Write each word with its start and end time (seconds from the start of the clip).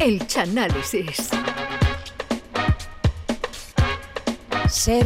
El 0.00 0.24
Chanálisis. 0.28 1.30
Ser 4.70 5.04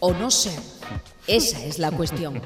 o 0.00 0.14
no 0.14 0.30
ser. 0.30 0.58
Esa 1.26 1.62
es 1.62 1.78
la 1.78 1.90
cuestión. 1.90 2.40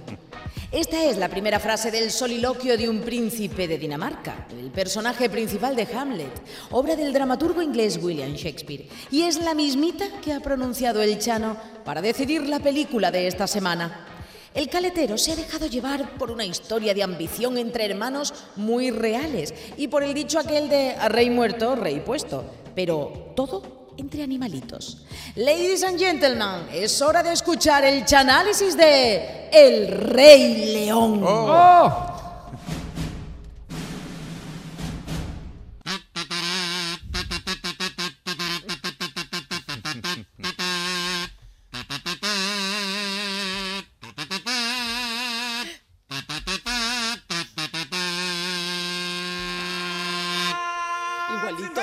Esta 0.72 1.04
es 1.04 1.16
la 1.16 1.28
primera 1.28 1.60
frase 1.60 1.92
del 1.92 2.10
soliloquio 2.10 2.76
de 2.76 2.88
un 2.88 3.02
príncipe 3.02 3.68
de 3.68 3.78
Dinamarca, 3.78 4.48
el 4.50 4.72
personaje 4.72 5.30
principal 5.30 5.76
de 5.76 5.86
Hamlet, 5.96 6.42
obra 6.72 6.96
del 6.96 7.12
dramaturgo 7.12 7.62
inglés 7.62 8.00
William 8.02 8.32
Shakespeare, 8.32 8.88
y 9.12 9.22
es 9.22 9.38
la 9.38 9.54
mismita 9.54 10.06
que 10.24 10.32
ha 10.32 10.40
pronunciado 10.40 11.00
el 11.02 11.20
Chano 11.20 11.56
para 11.84 12.02
decidir 12.02 12.48
la 12.48 12.58
película 12.58 13.12
de 13.12 13.28
esta 13.28 13.46
semana. 13.46 14.05
El 14.56 14.70
caletero 14.70 15.18
se 15.18 15.32
ha 15.32 15.36
dejado 15.36 15.66
llevar 15.66 16.16
por 16.16 16.30
una 16.30 16.46
historia 16.46 16.94
de 16.94 17.02
ambición 17.02 17.58
entre 17.58 17.84
hermanos 17.84 18.32
muy 18.56 18.90
reales 18.90 19.52
y 19.76 19.88
por 19.88 20.02
el 20.02 20.14
dicho 20.14 20.38
aquel 20.38 20.70
de 20.70 20.96
rey 21.08 21.28
muerto, 21.28 21.76
rey 21.76 22.00
puesto. 22.00 22.42
Pero 22.74 23.32
todo 23.36 23.92
entre 23.98 24.22
animalitos. 24.22 25.02
Ladies 25.34 25.84
and 25.84 25.98
gentlemen, 25.98 26.68
es 26.72 27.02
hora 27.02 27.22
de 27.22 27.34
escuchar 27.34 27.84
el 27.84 28.06
chanálisis 28.06 28.74
de 28.78 29.50
El 29.52 29.88
Rey 29.88 30.72
León. 30.72 31.22
Igualito. 51.58 51.80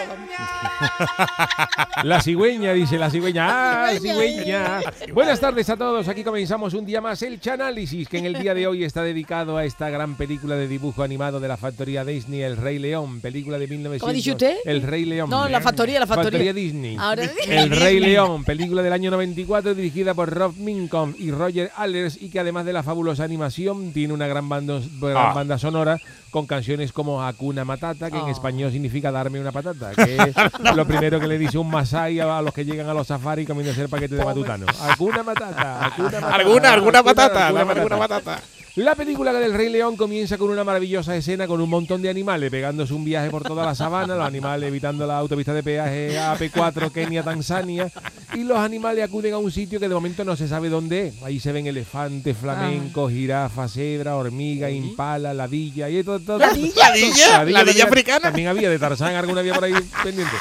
La 2.03 2.21
cigüeña, 2.21 2.73
dice 2.73 2.97
la 2.97 3.09
cigüeña. 3.09 3.47
¡Ah, 3.49 3.91
cigüeña! 3.99 4.81
Buenas 5.13 5.39
tardes 5.39 5.69
a 5.69 5.77
todos. 5.77 6.07
Aquí 6.07 6.23
comenzamos 6.23 6.73
un 6.73 6.85
día 6.85 7.02
más 7.02 7.21
el 7.21 7.39
Chanálisis, 7.39 8.07
que 8.07 8.17
en 8.17 8.25
el 8.25 8.33
día 8.39 8.53
de 8.53 8.67
hoy 8.67 8.83
está 8.83 9.01
dedicado 9.03 9.57
a 9.57 9.66
esta 9.66 9.89
gran 9.89 10.16
película 10.16 10.55
de 10.55 10.67
dibujo 10.67 11.03
animado 11.03 11.39
de 11.39 11.47
la 11.47 11.57
factoría 11.57 12.03
Disney, 12.05 12.41
El 12.41 12.57
Rey 12.57 12.79
León, 12.79 13.21
película 13.21 13.57
de 13.57 13.67
1900. 13.67 14.01
¿Cómo 14.01 14.13
dicho 14.13 14.31
usted? 14.31 14.57
El 14.66 14.81
Rey 14.81 15.05
León. 15.05 15.29
No, 15.29 15.47
la 15.47 15.61
factoría, 15.61 15.99
la 15.99 16.07
factoría. 16.07 16.53
Disney. 16.53 16.97
Ahora- 16.99 17.29
El 17.47 17.69
Rey 17.71 17.99
León, 17.99 18.44
película 18.44 18.81
del 18.81 18.94
año 18.94 19.09
94 19.11 19.73
dirigida 19.73 20.13
por 20.13 20.29
Rob 20.29 20.55
Minkoff 20.57 21.19
y 21.19 21.31
Roger 21.31 21.71
Allers 21.77 22.21
y 22.21 22.29
que 22.29 22.39
además 22.39 22.66
de 22.66 22.73
la 22.73 22.83
fabulosa 22.83 23.23
animación 23.23 23.94
tiene 23.94 24.13
una 24.13 24.27
gran 24.27 24.49
banda, 24.49 24.79
Ah. 25.16 25.31
banda 25.33 25.57
sonora 25.57 25.97
con 26.31 26.45
canciones 26.47 26.91
como 26.91 27.23
Hakuna 27.23 27.63
Matata, 27.63 28.09
que 28.09 28.17
en 28.17 28.23
Oh. 28.23 28.29
español 28.29 28.71
significa 28.71 29.11
darme 29.11 29.39
una 29.39 29.51
patata, 29.51 29.62
que 29.95 30.16
es 30.17 30.75
lo 30.75 30.86
primero 30.86 31.19
que 31.19 31.28
le 31.28 31.38
dice 31.38 31.58
un 31.58 31.69
masai 31.69 32.19
a 32.19 32.42
los 32.42 32.53
que 32.53 32.66
llegan 32.66 32.88
a 32.89 32.94
los 32.94 33.08
safaris 33.08 33.47
comiéndose 33.47 33.81
el 33.81 33.89
paquete 33.89 34.16
de 34.16 34.25
matutano. 34.25 34.66
Hakuna 34.81 35.23
Matata, 35.23 35.86
Hakuna 35.86 36.09
Matata. 36.11 36.36
Alguna, 36.36 36.73
alguna 36.73 37.00
Hakuna- 37.00 37.03
patata, 37.03 37.47
alguna 37.47 37.97
patata. 37.97 38.39
La 38.75 38.95
película 38.95 39.31
del 39.33 39.53
Rey 39.53 39.69
León 39.69 39.95
comienza 39.95 40.38
con 40.39 40.49
una 40.49 40.63
maravillosa 40.63 41.16
escena 41.16 41.45
con 41.45 41.61
un 41.61 41.69
montón 41.69 42.02
de 42.02 42.09
animales 42.09 42.49
pegándose 42.49 42.91
un 42.95 43.03
viaje 43.05 43.29
por 43.29 43.43
toda 43.43 43.63
la 43.66 43.75
sabana, 43.75 44.16
los 44.16 44.25
animales 44.25 44.67
evitando 44.67 45.05
la 45.05 45.17
autopista 45.19 45.53
de 45.53 45.61
peaje 45.61 46.17
AP4 46.17 46.91
Kenia, 46.91 47.21
Tanzania, 47.21 47.91
y 48.33 48.44
los 48.44 48.57
animales 48.57 49.03
acuden 49.03 49.35
a 49.35 49.38
un 49.38 49.51
sitio 49.51 49.79
que 49.79 49.88
de 49.88 49.94
momento 49.94 50.25
no 50.25 50.35
se 50.35 50.47
sabe 50.47 50.69
dónde 50.69 51.09
es. 51.09 51.21
Ahí 51.21 51.39
se 51.39 51.51
ven 51.51 51.67
elefantes, 51.67 52.35
flamencos, 52.35 53.11
jirafas, 53.11 53.73
cebra, 53.73 54.16
hormiga, 54.16 54.71
impala, 54.71 55.35
ladilla 55.35 55.88
y 55.88 56.03
todo. 56.03 56.19
todo 56.19 56.39
¿Ladilla? 56.39 56.89
¿Ladilla? 56.89 57.44
¿Ladilla 57.44 57.59
también- 57.66 57.88
africana? 57.88 58.21
También 58.21 58.47
había 58.47 58.69
de 58.71 58.79
Tarzán, 58.79 59.13
alguna 59.13 59.41
había 59.41 59.53
por 59.53 59.66
ahí 59.66 59.73
pendiente. 60.03 60.33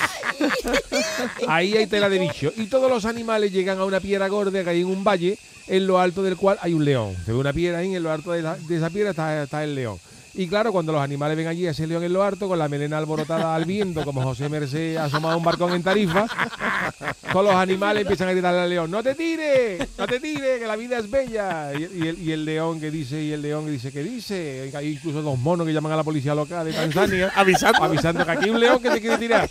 Ahí 1.49 1.77
hay 1.77 1.87
tela 1.87 2.09
de 2.09 2.19
bicho. 2.19 2.53
Y 2.57 2.67
todos 2.67 2.91
los 2.91 3.05
animales 3.05 3.53
llegan 3.53 3.79
a 3.79 3.85
una 3.85 4.01
piedra 4.01 4.29
gorda 4.29 4.63
que 4.65 4.71
hay 4.71 4.81
en 4.81 4.87
un 4.87 5.05
valle, 5.05 5.39
en 5.69 5.87
lo 5.87 5.99
alto 5.99 6.23
del 6.23 6.37
cual 6.37 6.59
hay 6.61 6.75
un 6.75 6.85
león. 6.85 7.15
Se 7.25 7.33
ve 7.33 7.39
una 7.39 7.53
piedra 7.53 7.79
ahí, 7.79 7.95
en 7.95 8.03
lo 8.03 8.11
alto 8.11 8.33
de, 8.33 8.43
la- 8.43 8.57
esa 8.71 8.91
piedra 8.91 9.11
está 9.43 9.65
el 9.65 9.75
león. 9.75 9.99
Y 10.35 10.49
claro, 10.49 10.73
cuando 10.73 10.93
los 10.93 11.03
animales 11.03 11.37
ven 11.37 11.47
allí 11.47 11.67
a 11.67 11.73
ese 11.73 11.87
león 11.87 12.03
en 12.05 12.13
lo 12.13 12.23
alto, 12.23 12.49
con 12.49 12.59
la 12.59 12.69
melena 12.69 12.99
alborotada 12.99 13.55
al 13.55 13.65
viento, 13.67 14.03
como 14.05 14.23
José 14.23 14.49
Merced 14.49 14.97
asomado 14.97 15.35
a 15.35 15.37
un 15.37 15.45
barcón 15.45 15.75
en 15.75 15.83
Tarifa, 15.83 16.27
todos 17.31 17.45
los 17.45 17.55
animales 17.55 18.03
empiezan 18.03 18.29
a 18.29 18.33
gritarle 18.33 18.61
al 18.61 18.71
león, 18.71 18.91
¡No 18.91 19.03
te 19.03 19.15
tires! 19.15 19.87
¡No 19.99 20.07
te 20.07 20.21
tires! 20.21 20.59
¡Que 20.59 20.67
la 20.67 20.77
vida 20.77 20.99
es 20.99 21.11
bella! 21.11 21.73
Y, 21.75 22.05
y 22.05 22.09
el, 22.09 22.19
y 22.19 22.33
el 22.33 22.45
león 22.45 22.81
que 22.81 22.91
dice, 22.91 23.23
y 23.23 23.33
el 23.33 23.43
león 23.43 23.67
que 23.67 23.73
dice, 23.73 23.93
¿qué 23.93 24.03
dice? 24.03 24.71
Hay 24.75 24.93
incluso 24.93 25.21
dos 25.21 25.39
monos 25.39 25.67
que 25.67 25.73
llaman 25.73 25.93
a 25.93 25.97
la 25.97 26.05
policía 26.05 26.35
local 26.35 26.65
de 26.65 26.73
Tanzania 26.73 27.31
Avisando. 27.37 27.83
avisando 27.85 28.25
que 28.25 28.31
aquí 28.31 28.45
hay 28.47 28.51
un 28.51 28.61
león 28.61 28.81
que 28.83 28.91
te 28.91 29.01
quiere 29.01 29.19
tirar. 29.19 29.49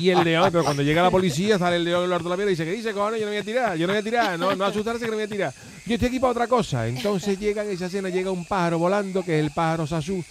Y 0.00 0.10
el 0.10 0.22
león, 0.22 0.48
pero 0.52 0.62
cuando 0.64 0.82
llega 0.82 1.02
la 1.02 1.10
policía, 1.10 1.58
sale 1.58 1.76
el 1.76 1.84
león 1.84 2.04
en 2.04 2.10
lo 2.10 2.16
alto 2.16 2.28
de 2.28 2.30
la 2.30 2.36
piedra 2.36 2.50
y 2.50 2.54
dice, 2.54 2.64
¿qué 2.64 2.72
dice, 2.72 2.92
cojones? 2.92 3.18
Yo 3.20 3.26
no 3.26 3.32
voy 3.32 3.40
a 3.40 3.44
tirar, 3.44 3.76
yo 3.76 3.86
no 3.86 3.92
voy 3.92 4.00
a 4.00 4.04
tirar, 4.04 4.38
no, 4.38 4.54
no 4.54 4.64
asustarse 4.64 5.04
que 5.04 5.10
no 5.10 5.16
voy 5.16 5.24
a 5.24 5.28
tirar. 5.28 5.52
Yo 5.90 5.94
estoy 5.94 6.06
aquí 6.10 6.20
para 6.20 6.30
otra 6.30 6.46
cosa. 6.46 6.86
Entonces 6.86 7.36
llega 7.40 7.64
en 7.64 7.70
esa 7.72 7.86
escena, 7.86 8.10
llega 8.10 8.30
un 8.30 8.44
pájaro 8.44 8.78
volando, 8.78 9.24
que 9.24 9.36
es 9.36 9.44
el 9.44 9.50
pájaro 9.50 9.88
Sasú, 9.88 10.22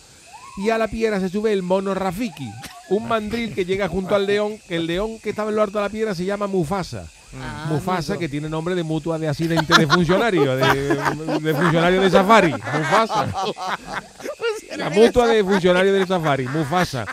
y 0.56 0.70
a 0.70 0.78
la 0.78 0.88
piedra 0.88 1.20
se 1.20 1.28
sube 1.28 1.52
el 1.52 1.64
mono 1.64 1.94
Rafiki, 1.94 2.50
un 2.92 3.10
mandril 3.10 3.54
que 3.54 3.66
llega 3.66 3.90
junto 3.90 4.16
al 4.16 4.26
león, 4.26 4.58
que 4.70 4.78
el 4.78 4.88
león 4.88 5.20
que 5.20 5.32
estaba 5.32 5.50
en 5.50 5.58
lo 5.58 5.62
alto 5.62 5.80
de 5.80 5.84
la 5.84 5.90
piedra 5.90 6.16
se 6.16 6.24
llama 6.24 6.48
Mufasa. 6.48 7.08
Ah, 7.38 7.66
Mufasa, 7.68 8.14
amigo. 8.14 8.22
que 8.22 8.30
tiene 8.30 8.48
nombre 8.48 8.74
de 8.74 8.84
mutua 8.84 9.20
de 9.20 9.28
accidente 9.28 9.78
de 9.78 9.86
funcionario, 9.86 10.56
de, 10.56 10.96
de 11.42 11.54
funcionario 11.54 12.02
de 12.04 12.10
safari. 12.10 12.54
Mufasa. 12.54 13.28
La 14.78 14.90
mutua 14.90 15.28
de 15.28 15.44
funcionario 15.44 15.92
del 15.94 16.08
safari, 16.08 16.48
Mufasa. 16.48 17.06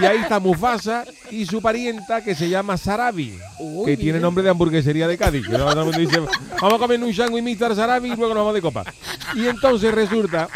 Y 0.00 0.04
ahí 0.04 0.18
está 0.18 0.38
Mufasa 0.40 1.04
y 1.30 1.46
su 1.46 1.60
parienta 1.62 2.22
que 2.22 2.34
se 2.34 2.48
llama 2.48 2.76
Sarabi, 2.76 3.38
Uy, 3.58 3.86
que 3.86 3.96
tiene 3.96 4.18
nombre 4.20 4.42
de 4.44 4.50
hamburguesería 4.50 5.06
de 5.08 5.16
Cádiz. 5.16 5.46
Que 5.46 5.56
dice, 5.98 6.20
vamos 6.60 6.74
a 6.74 6.78
comer 6.78 7.02
un 7.02 7.14
sándwich 7.14 7.58
Mr. 7.60 7.74
Sarabi 7.76 8.12
y 8.12 8.16
luego 8.16 8.34
nos 8.34 8.42
vamos 8.42 8.54
de 8.54 8.62
copa. 8.62 8.84
Y 9.34 9.46
entonces 9.46 9.92
resulta 9.94 10.48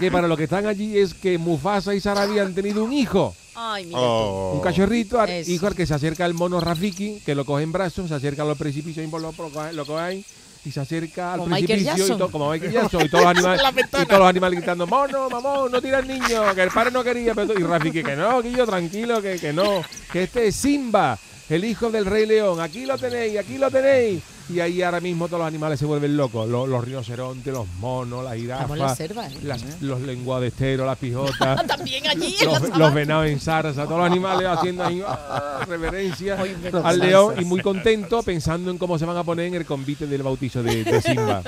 que 0.00 0.10
para 0.10 0.28
lo 0.28 0.36
que 0.36 0.44
están 0.44 0.66
allí 0.66 0.98
es 0.98 1.14
que 1.14 1.38
Mufasa 1.38 1.94
y 1.94 2.00
Sarabi 2.00 2.38
han 2.38 2.54
tenido 2.54 2.84
un 2.84 2.92
hijo. 2.92 3.34
Ay, 3.56 3.86
mira. 3.86 3.98
Oh. 4.00 4.52
Un 4.54 4.60
cachorrito, 4.60 5.20
al- 5.20 5.48
hijo 5.48 5.66
al 5.66 5.74
que 5.76 5.86
se 5.86 5.94
acerca 5.94 6.26
el 6.26 6.34
mono 6.34 6.60
Rafiki, 6.60 7.20
que 7.24 7.34
lo 7.34 7.44
coge 7.44 7.62
en 7.62 7.72
brazos, 7.72 8.08
se 8.08 8.14
acerca 8.14 8.42
a 8.42 8.46
los 8.46 8.58
precipicios 8.58 9.06
y 9.06 9.10
lo, 9.10 9.18
lo 9.20 9.32
coge- 9.32 9.72
lo 9.72 9.86
coge 9.86 10.02
ahí, 10.02 10.24
y 10.64 10.70
se 10.70 10.80
acerca 10.80 11.34
al 11.34 11.40
Como 11.40 11.50
precipicio 11.50 11.76
y 11.82 11.84
Jackson. 11.98 12.18
to- 12.18 12.30
como 12.30 12.50
Michael 12.50 12.72
Jackson 12.72 13.02
y 13.04 13.08
todos 13.08 13.24
los 13.24 13.30
animales 13.36 13.62
y 13.86 14.06
todos 14.06 14.18
los 14.18 14.28
animales 14.28 14.56
gritando 14.58 14.86
mono 14.86 15.28
mamón 15.28 15.70
no 15.70 15.82
tira 15.82 15.98
al 15.98 16.08
niño 16.08 16.54
que 16.54 16.62
el 16.62 16.70
padre 16.70 16.90
no 16.90 17.04
quería 17.04 17.34
pero- 17.34 17.52
y 17.58 17.62
Rafiki 17.62 18.02
que 18.02 18.16
no 18.16 18.40
Guillo 18.42 18.64
tranquilo 18.66 19.20
que, 19.20 19.38
que 19.38 19.52
no 19.52 19.82
que 20.12 20.22
este 20.22 20.46
es 20.48 20.56
Simba 20.56 21.18
el 21.50 21.64
hijo 21.64 21.90
del 21.90 22.06
rey 22.06 22.24
león 22.26 22.60
aquí 22.60 22.86
lo 22.86 22.96
tenéis 22.96 23.38
aquí 23.38 23.58
lo 23.58 23.70
tenéis 23.70 24.22
y 24.48 24.60
ahí 24.60 24.82
ahora 24.82 25.00
mismo 25.00 25.26
todos 25.26 25.38
los 25.40 25.48
animales 25.48 25.78
se 25.78 25.86
vuelven 25.86 26.16
locos 26.16 26.46
los, 26.48 26.68
los 26.68 26.84
rinocerontes 26.84 27.52
los 27.52 27.66
monos 27.80 28.22
las 28.22 28.34
la 28.34 28.38
jirafas 28.38 28.96
selva, 28.96 29.26
¿eh? 29.26 29.38
las- 29.42 29.80
los 29.80 30.00
lenguadesteros 30.02 30.86
las 30.86 30.98
pijotas 30.98 31.66
También 31.66 32.06
allí 32.06 32.36
en 32.40 32.52
la 32.52 32.78
los, 32.78 32.94
venados 32.94 33.26
en 33.26 33.40
zarza, 33.40 33.84
todos 33.84 33.98
los 33.98 34.06
animales 34.10 34.46
haciendo 34.46 34.84
ahí, 34.84 35.02
ah, 35.06 35.60
reverencia 35.66 36.36
al 36.82 36.98
león 36.98 37.34
y 37.40 37.44
muy 37.44 37.60
contento 37.62 38.22
pensando 38.22 38.70
en 38.70 38.78
cómo 38.78 38.98
se 38.98 39.04
van 39.06 39.16
a 39.16 39.24
poner 39.24 39.46
en 39.46 39.54
el 39.54 39.64
convite 39.64 40.06
del 40.06 40.22
bautizo 40.22 40.62
de, 40.62 40.84
de 40.84 41.00
Simba. 41.02 41.42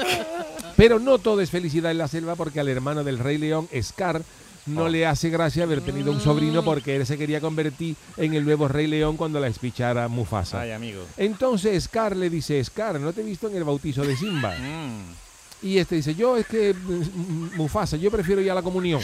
Pero 0.76 0.98
no 0.98 1.18
todo 1.18 1.40
es 1.40 1.50
felicidad 1.50 1.90
en 1.90 1.98
la 1.98 2.08
selva 2.08 2.34
porque 2.34 2.60
al 2.60 2.68
hermano 2.68 3.02
del 3.04 3.18
rey 3.18 3.38
león, 3.38 3.68
Scar, 3.82 4.22
no 4.66 4.88
le 4.88 5.06
hace 5.06 5.30
gracia 5.30 5.64
haber 5.64 5.80
tenido 5.80 6.12
un 6.12 6.20
sobrino 6.20 6.64
porque 6.64 6.96
él 6.96 7.06
se 7.06 7.16
quería 7.16 7.40
convertir 7.40 7.96
en 8.16 8.34
el 8.34 8.44
nuevo 8.44 8.68
rey 8.68 8.86
león 8.86 9.16
cuando 9.16 9.40
la 9.40 9.48
espichara 9.48 10.08
Mufasa. 10.08 10.60
Ay, 10.60 10.72
amigo. 10.72 11.02
Entonces 11.16 11.84
Scar 11.84 12.16
le 12.16 12.30
dice, 12.30 12.62
Scar, 12.62 13.00
¿no 13.00 13.12
te 13.12 13.20
he 13.20 13.24
visto 13.24 13.48
en 13.48 13.56
el 13.56 13.64
bautizo 13.64 14.02
de 14.02 14.16
Simba? 14.16 14.54
Mm. 14.58 15.25
Y 15.66 15.78
este 15.78 15.96
dice, 15.96 16.14
yo 16.14 16.36
es 16.36 16.46
que 16.46 16.72
mm, 16.74 17.56
Mufasa, 17.56 17.96
yo 17.96 18.10
prefiero 18.10 18.40
ir 18.40 18.50
a 18.50 18.54
la 18.54 18.62
comunión. 18.62 19.00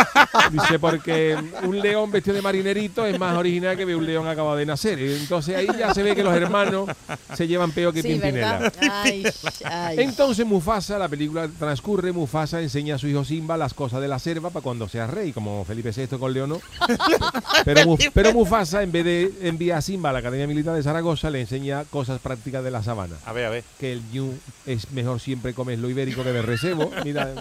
dice, 0.52 0.78
porque 0.78 1.36
un 1.64 1.80
león 1.80 2.10
vestido 2.12 2.36
de 2.36 2.42
marinerito 2.42 3.04
es 3.04 3.18
más 3.18 3.36
original 3.36 3.76
que 3.76 3.84
un 3.96 4.06
león 4.06 4.28
acabado 4.28 4.56
de 4.56 4.66
nacer. 4.66 4.98
Entonces 5.00 5.56
ahí 5.56 5.66
ya 5.78 5.92
se 5.92 6.02
ve 6.02 6.14
que 6.14 6.22
los 6.22 6.34
hermanos 6.34 6.88
se 7.34 7.48
llevan 7.48 7.72
peor 7.72 7.92
que 7.92 8.02
Sí, 8.02 8.08
Pimpinela. 8.08 8.58
¿verdad? 8.58 8.72
Ay, 8.90 9.26
ay. 9.64 9.96
Entonces 10.00 10.46
Mufasa, 10.46 10.98
la 10.98 11.08
película 11.08 11.48
transcurre, 11.58 12.12
Mufasa 12.12 12.60
enseña 12.60 12.94
a 12.94 12.98
su 12.98 13.08
hijo 13.08 13.24
Simba 13.24 13.56
las 13.56 13.74
cosas 13.74 14.00
de 14.00 14.08
la 14.08 14.18
selva 14.18 14.50
para 14.50 14.62
cuando 14.62 14.88
sea 14.88 15.06
rey, 15.08 15.32
como 15.32 15.64
Felipe 15.64 15.90
VI 15.90 16.18
con 16.18 16.32
Leonor. 16.32 16.60
Pero, 17.64 17.84
Mu- 17.86 17.96
pero 18.14 18.32
Mufasa, 18.32 18.82
en 18.82 18.92
vez 18.92 19.04
de 19.04 19.32
enviar 19.42 19.78
a 19.78 19.82
Simba 19.82 20.10
a 20.10 20.12
la 20.12 20.18
Academia 20.20 20.46
Militar 20.46 20.74
de 20.76 20.82
Zaragoza, 20.82 21.30
le 21.30 21.40
enseña 21.40 21.84
cosas 21.84 22.20
prácticas 22.20 22.62
de 22.62 22.70
la 22.70 22.82
sabana 22.82 23.16
A 23.24 23.32
ver, 23.32 23.46
a 23.46 23.50
ver. 23.50 23.64
que 23.80 23.92
el 23.92 24.02
ñu 24.12 24.32
es 24.66 24.90
mejor 24.92 25.20
siempre 25.20 25.52
comer 25.54 25.78
lo 25.78 25.88
ibérico 25.96 26.22
que 26.22 26.32
de 26.32 26.42
recebo. 26.42 26.90
Mira, 27.04 27.32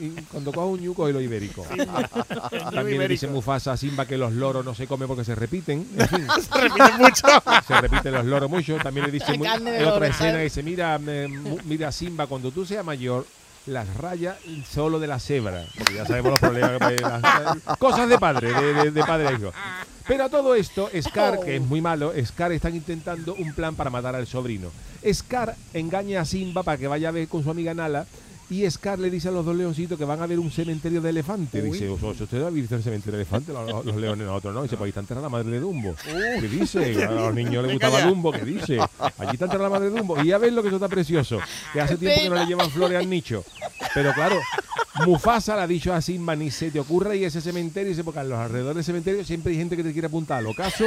y- 0.00 0.04
y 0.06 0.10
cuando 0.30 0.52
coges 0.52 0.78
un 0.80 0.84
ñu, 0.84 0.94
coge 0.94 1.12
lo 1.12 1.20
ibérico. 1.20 1.64
También 2.72 2.98
le 2.98 3.08
dice 3.08 3.26
Mufasa 3.28 3.72
a 3.72 3.76
Simba 3.76 4.06
que 4.06 4.18
los 4.18 4.32
loros 4.32 4.64
no 4.64 4.74
se 4.74 4.86
comen 4.86 5.08
porque 5.08 5.24
se 5.24 5.34
repiten. 5.34 5.86
En 5.96 6.08
fin, 6.08 6.26
Se 6.50 6.60
repite 6.60 6.92
mucho. 6.98 7.26
se 7.66 7.80
repiten 7.80 8.12
los 8.12 8.24
loros 8.24 8.50
mucho. 8.50 8.76
También 8.78 9.06
le 9.06 9.12
dice 9.12 9.32
en 9.34 9.40
otra 9.86 10.08
escena 10.08 10.32
¿sabes? 10.32 10.44
dice, 10.54 10.62
mira, 10.62 10.98
me- 10.98 11.28
mira 11.64 11.92
Simba, 11.92 12.26
cuando 12.26 12.50
tú 12.50 12.64
seas 12.66 12.84
mayor, 12.84 13.26
las 13.66 13.94
rayas 13.96 14.36
solo 14.70 14.98
de 14.98 15.06
la 15.06 15.18
cebra. 15.18 15.64
Porque 15.78 15.94
ya 15.94 16.04
sabemos 16.06 16.32
los 16.32 16.40
problemas 16.40 16.72
que 16.72 16.78
puede- 16.78 17.00
las- 17.00 17.78
Cosas 17.78 18.08
de 18.08 18.18
padre, 18.18 18.52
de, 18.52 18.74
de- 18.74 18.90
de 18.90 19.04
padre 19.04 19.28
a 19.28 19.32
hijo. 19.32 19.52
Pero 20.06 20.24
a 20.24 20.28
todo 20.28 20.54
esto, 20.54 20.90
Scar, 21.00 21.40
que 21.40 21.56
es 21.56 21.62
muy 21.62 21.80
malo, 21.80 22.12
Scar 22.24 22.52
está 22.52 22.68
intentando 22.70 23.34
un 23.34 23.54
plan 23.54 23.74
para 23.74 23.90
matar 23.90 24.14
al 24.14 24.26
sobrino. 24.26 24.70
Scar 25.12 25.56
engaña 25.72 26.20
a 26.20 26.24
Simba 26.24 26.62
para 26.62 26.78
que 26.78 26.86
vaya 26.86 27.08
a 27.08 27.12
ver 27.12 27.28
con 27.28 27.42
su 27.42 27.50
amiga 27.50 27.72
Nala. 27.74 28.06
Y 28.50 28.70
Scar 28.70 28.98
le 28.98 29.08
dice 29.08 29.28
a 29.28 29.30
los 29.30 29.46
dos 29.46 29.56
leoncitos 29.56 29.98
que 29.98 30.04
van 30.04 30.20
a 30.20 30.26
ver 30.26 30.38
un 30.38 30.50
cementerio 30.50 31.00
de 31.00 31.08
elefantes. 31.08 31.64
Dice, 31.64 31.88
"¿Os- 31.88 32.02
os- 32.02 32.20
¿usted 32.20 32.42
ha 32.42 32.50
visto 32.50 32.76
el 32.76 32.82
cementerio 32.82 33.16
de 33.16 33.22
elefantes? 33.22 33.54
Los, 33.54 33.86
los 33.86 33.96
leones, 33.96 34.26
nosotros 34.26 34.54
no. 34.54 34.62
Dice, 34.62 34.76
pues 34.76 34.84
ahí 34.84 34.88
está 34.90 35.00
enterrada 35.00 35.26
la 35.26 35.30
madre 35.30 35.50
de 35.50 35.60
Dumbo. 35.60 35.94
¿Qué 36.04 36.48
dice? 36.48 37.04
A 37.06 37.10
los 37.10 37.34
niños 37.34 37.62
les 37.64 37.72
gustaba 37.72 38.02
Dumbo. 38.02 38.30
¿Qué 38.32 38.44
dice? 38.44 38.78
Allí 38.78 39.30
está 39.32 39.46
enterrada 39.46 39.70
la 39.70 39.70
madre 39.70 39.88
de 39.90 39.96
Dumbo. 39.98 40.22
Y 40.22 40.26
ya 40.26 40.36
ves 40.36 40.52
lo 40.52 40.60
que 40.60 40.68
eso 40.68 40.76
está 40.76 40.88
precioso. 40.88 41.40
Que 41.72 41.80
hace 41.80 41.96
tiempo 41.96 42.20
que 42.20 42.28
no 42.28 42.34
le 42.36 42.44
llevan 42.46 42.70
flores 42.70 42.98
al 42.98 43.08
nicho. 43.08 43.42
Pero 43.94 44.12
claro, 44.12 44.36
Mufasa 45.06 45.56
le 45.56 45.62
ha 45.62 45.66
dicho 45.66 45.92
a 45.92 46.00
Simba, 46.00 46.36
ni 46.36 46.50
se 46.50 46.70
te 46.70 46.78
ocurra 46.80 47.14
ir 47.16 47.24
a 47.24 47.28
ese 47.28 47.40
cementerio. 47.40 47.90
Dice, 47.90 48.04
porque 48.04 48.20
a 48.20 48.24
los 48.24 48.38
alrededores 48.38 48.76
del 48.76 48.84
cementerio 48.84 49.24
siempre 49.24 49.52
hay 49.52 49.58
gente 49.58 49.76
que 49.76 49.82
te 49.82 49.92
quiere 49.92 50.06
apuntar 50.06 50.38
al 50.38 50.46
ocaso. 50.46 50.84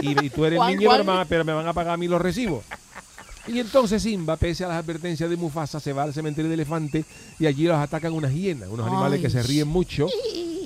Y, 0.00 0.24
y 0.26 0.30
tú 0.30 0.44
eres 0.44 0.58
Juan, 0.58 0.76
niño, 0.76 0.90
pero, 0.90 1.04
Juan. 1.04 1.18
me- 1.18 1.26
pero 1.26 1.44
me 1.44 1.52
van 1.52 1.66
a 1.66 1.72
pagar 1.72 1.94
a 1.94 1.96
mí 1.96 2.06
los 2.08 2.20
recibos. 2.20 2.64
Y 3.48 3.58
entonces 3.58 4.02
Simba, 4.02 4.36
pese 4.36 4.64
a 4.64 4.68
las 4.68 4.76
advertencias 4.76 5.28
de 5.28 5.36
Mufasa, 5.36 5.80
se 5.80 5.92
va 5.92 6.04
al 6.04 6.14
cementerio 6.14 6.48
de 6.48 6.54
elefante 6.54 7.04
y 7.40 7.46
allí 7.46 7.64
los 7.64 7.76
atacan 7.76 8.12
unas 8.12 8.32
hienas, 8.32 8.68
unos 8.68 8.86
animales 8.86 9.20
que 9.20 9.30
se 9.30 9.42
ríen 9.42 9.66
mucho. 9.66 10.06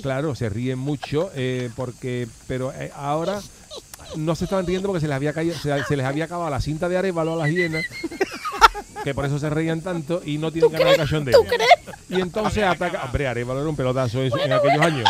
Claro, 0.03 0.35
se 0.35 0.47
ríen 0.47 0.77
mucho, 0.77 1.31
eh, 1.33 1.71
porque, 1.75 2.27
pero 2.47 2.71
eh, 2.73 2.91
ahora 2.95 3.41
no 4.15 4.35
se 4.35 4.43
estaban 4.43 4.67
riendo 4.67 4.87
porque 4.87 5.01
se 5.01 5.07
les 5.07 5.15
había 5.15 5.33
caído, 5.33 5.55
se, 5.57 5.83
se 5.85 5.97
les 5.97 6.05
había 6.05 6.25
acabado 6.25 6.51
la 6.51 6.61
cinta 6.61 6.87
de 6.87 6.97
arévalo 6.97 7.33
a 7.33 7.37
las 7.37 7.49
hienas, 7.49 7.83
que 9.03 9.15
por 9.15 9.25
eso 9.25 9.39
se 9.39 9.49
reían 9.49 9.81
tanto 9.81 10.21
y 10.23 10.37
no 10.37 10.51
tienen 10.51 10.71
ganas 10.71 10.91
de 10.91 10.97
cachondeo. 10.97 11.43
Y 12.09 12.21
entonces 12.21 12.63
ataca, 12.63 13.03
hombre, 13.03 13.27
arévalo 13.27 13.59
era 13.61 13.69
un 13.69 13.75
pelotazo 13.75 14.21
eso 14.21 14.39
en 14.39 14.53
aquellos 14.53 14.81
años. 14.85 15.09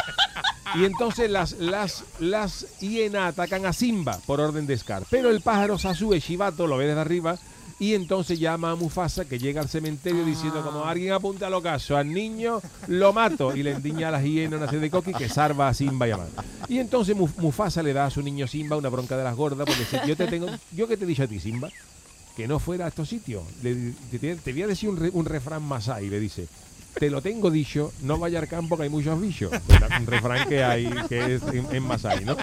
Y 0.75 0.83
entonces 0.85 1.29
las, 1.29 1.53
las, 1.53 2.03
las 2.19 2.65
hienas 2.79 3.29
atacan 3.29 3.65
a 3.65 3.73
Simba 3.73 4.19
por 4.25 4.39
orden 4.41 4.67
de 4.67 4.77
Scar. 4.77 5.03
Pero 5.09 5.29
el 5.29 5.41
pájaro 5.41 5.77
Sasue 5.77 6.19
Shibato 6.19 6.67
lo 6.67 6.77
ve 6.77 6.87
desde 6.87 6.99
arriba 6.99 7.37
y 7.79 7.93
entonces 7.93 8.39
llama 8.39 8.71
a 8.71 8.75
Mufasa 8.75 9.25
que 9.25 9.37
llega 9.39 9.61
al 9.61 9.69
cementerio 9.69 10.25
diciendo 10.25 10.63
como 10.63 10.83
alguien 10.85 11.13
apunta 11.13 11.47
al 11.47 11.53
ocaso 11.53 11.95
al 11.95 12.11
niño, 12.11 12.59
lo 12.87 13.13
mato. 13.13 13.55
Y 13.55 13.63
le 13.63 13.71
endiña 13.73 14.09
a 14.09 14.11
las 14.11 14.23
hienas 14.23 14.57
una 14.59 14.65
serie 14.65 14.81
de 14.81 14.89
coquis 14.89 15.15
que 15.15 15.29
salva 15.29 15.69
a 15.69 15.73
Simba 15.73 16.07
y 16.07 16.11
a 16.11 16.17
Mar. 16.17 16.27
Y 16.67 16.79
entonces 16.79 17.15
Mu- 17.15 17.29
Mufasa 17.37 17.81
le 17.83 17.93
da 17.93 18.05
a 18.07 18.09
su 18.09 18.21
niño 18.21 18.47
Simba 18.47 18.75
una 18.75 18.89
bronca 18.89 19.15
de 19.15 19.23
las 19.23 19.35
gordas 19.35 19.65
porque 19.65 19.79
dice, 19.81 20.01
yo 20.07 20.17
te 20.17 20.25
tengo, 20.27 20.47
yo 20.71 20.87
que 20.87 20.97
te 20.97 21.05
he 21.05 21.07
dicho 21.07 21.23
a 21.23 21.27
ti 21.27 21.39
Simba, 21.39 21.69
que 22.35 22.47
no 22.47 22.59
fuera 22.59 22.85
a 22.85 22.87
estos 22.89 23.07
sitios. 23.07 23.43
Le- 23.63 23.93
te, 24.11 24.35
te- 24.35 24.51
voy 24.51 24.63
a 24.63 24.67
decir 24.67 24.89
un, 24.89 24.97
re- 24.97 25.11
un 25.13 25.25
refrán 25.25 25.63
masai, 25.63 26.09
le 26.09 26.19
dice. 26.19 26.47
Te 26.99 27.11
lo 27.11 27.21
tengo 27.21 27.51
dicho, 27.51 27.93
no 28.01 28.17
vaya 28.17 28.39
al 28.39 28.47
campo 28.47 28.75
que 28.75 28.83
hay 28.83 28.89
muchos 28.89 29.19
bichos. 29.21 29.51
Un 29.99 30.07
refrán 30.07 30.49
que 30.49 30.63
hay 30.63 30.89
que 31.07 31.35
es 31.35 31.43
en, 31.43 31.67
en 31.75 31.83
masai, 31.83 32.25
¿no? 32.25 32.35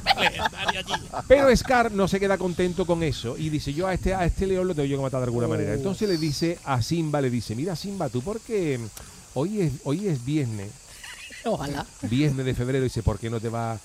Pero 1.27 1.55
Scar 1.57 1.91
no 1.93 2.07
se 2.07 2.21
queda 2.21 2.39
contento 2.39 2.87
con 2.87 3.03
eso 3.03 3.37
y 3.37 3.49
dice, 3.49 3.73
yo 3.73 3.87
a 3.87 3.95
este, 3.95 4.15
a 4.15 4.25
este 4.25 4.47
león 4.47 4.69
lo 4.69 4.75
tengo 4.75 4.87
yo 4.87 4.97
que 4.97 5.03
matar 5.03 5.21
de 5.21 5.25
alguna 5.27 5.49
manera. 5.49 5.75
Entonces 5.75 6.09
le 6.09 6.17
dice 6.19 6.59
a 6.65 6.81
Simba, 6.83 7.21
le 7.21 7.31
dice, 7.31 7.55
mira 7.55 7.75
Simba, 7.77 8.09
tú 8.09 8.23
porque 8.23 8.79
hoy 9.35 9.61
es, 9.63 9.73
hoy 9.85 10.07
es 10.07 10.25
viernes, 10.25 10.71
Ojalá. 11.45 11.85
viernes 12.03 12.47
de 12.47 12.55
febrero, 12.55 12.85
dice, 12.85 13.03
¿por 13.03 13.19
qué 13.19 13.31
no 13.31 13.41
te 13.41 13.49
vas 13.49 13.81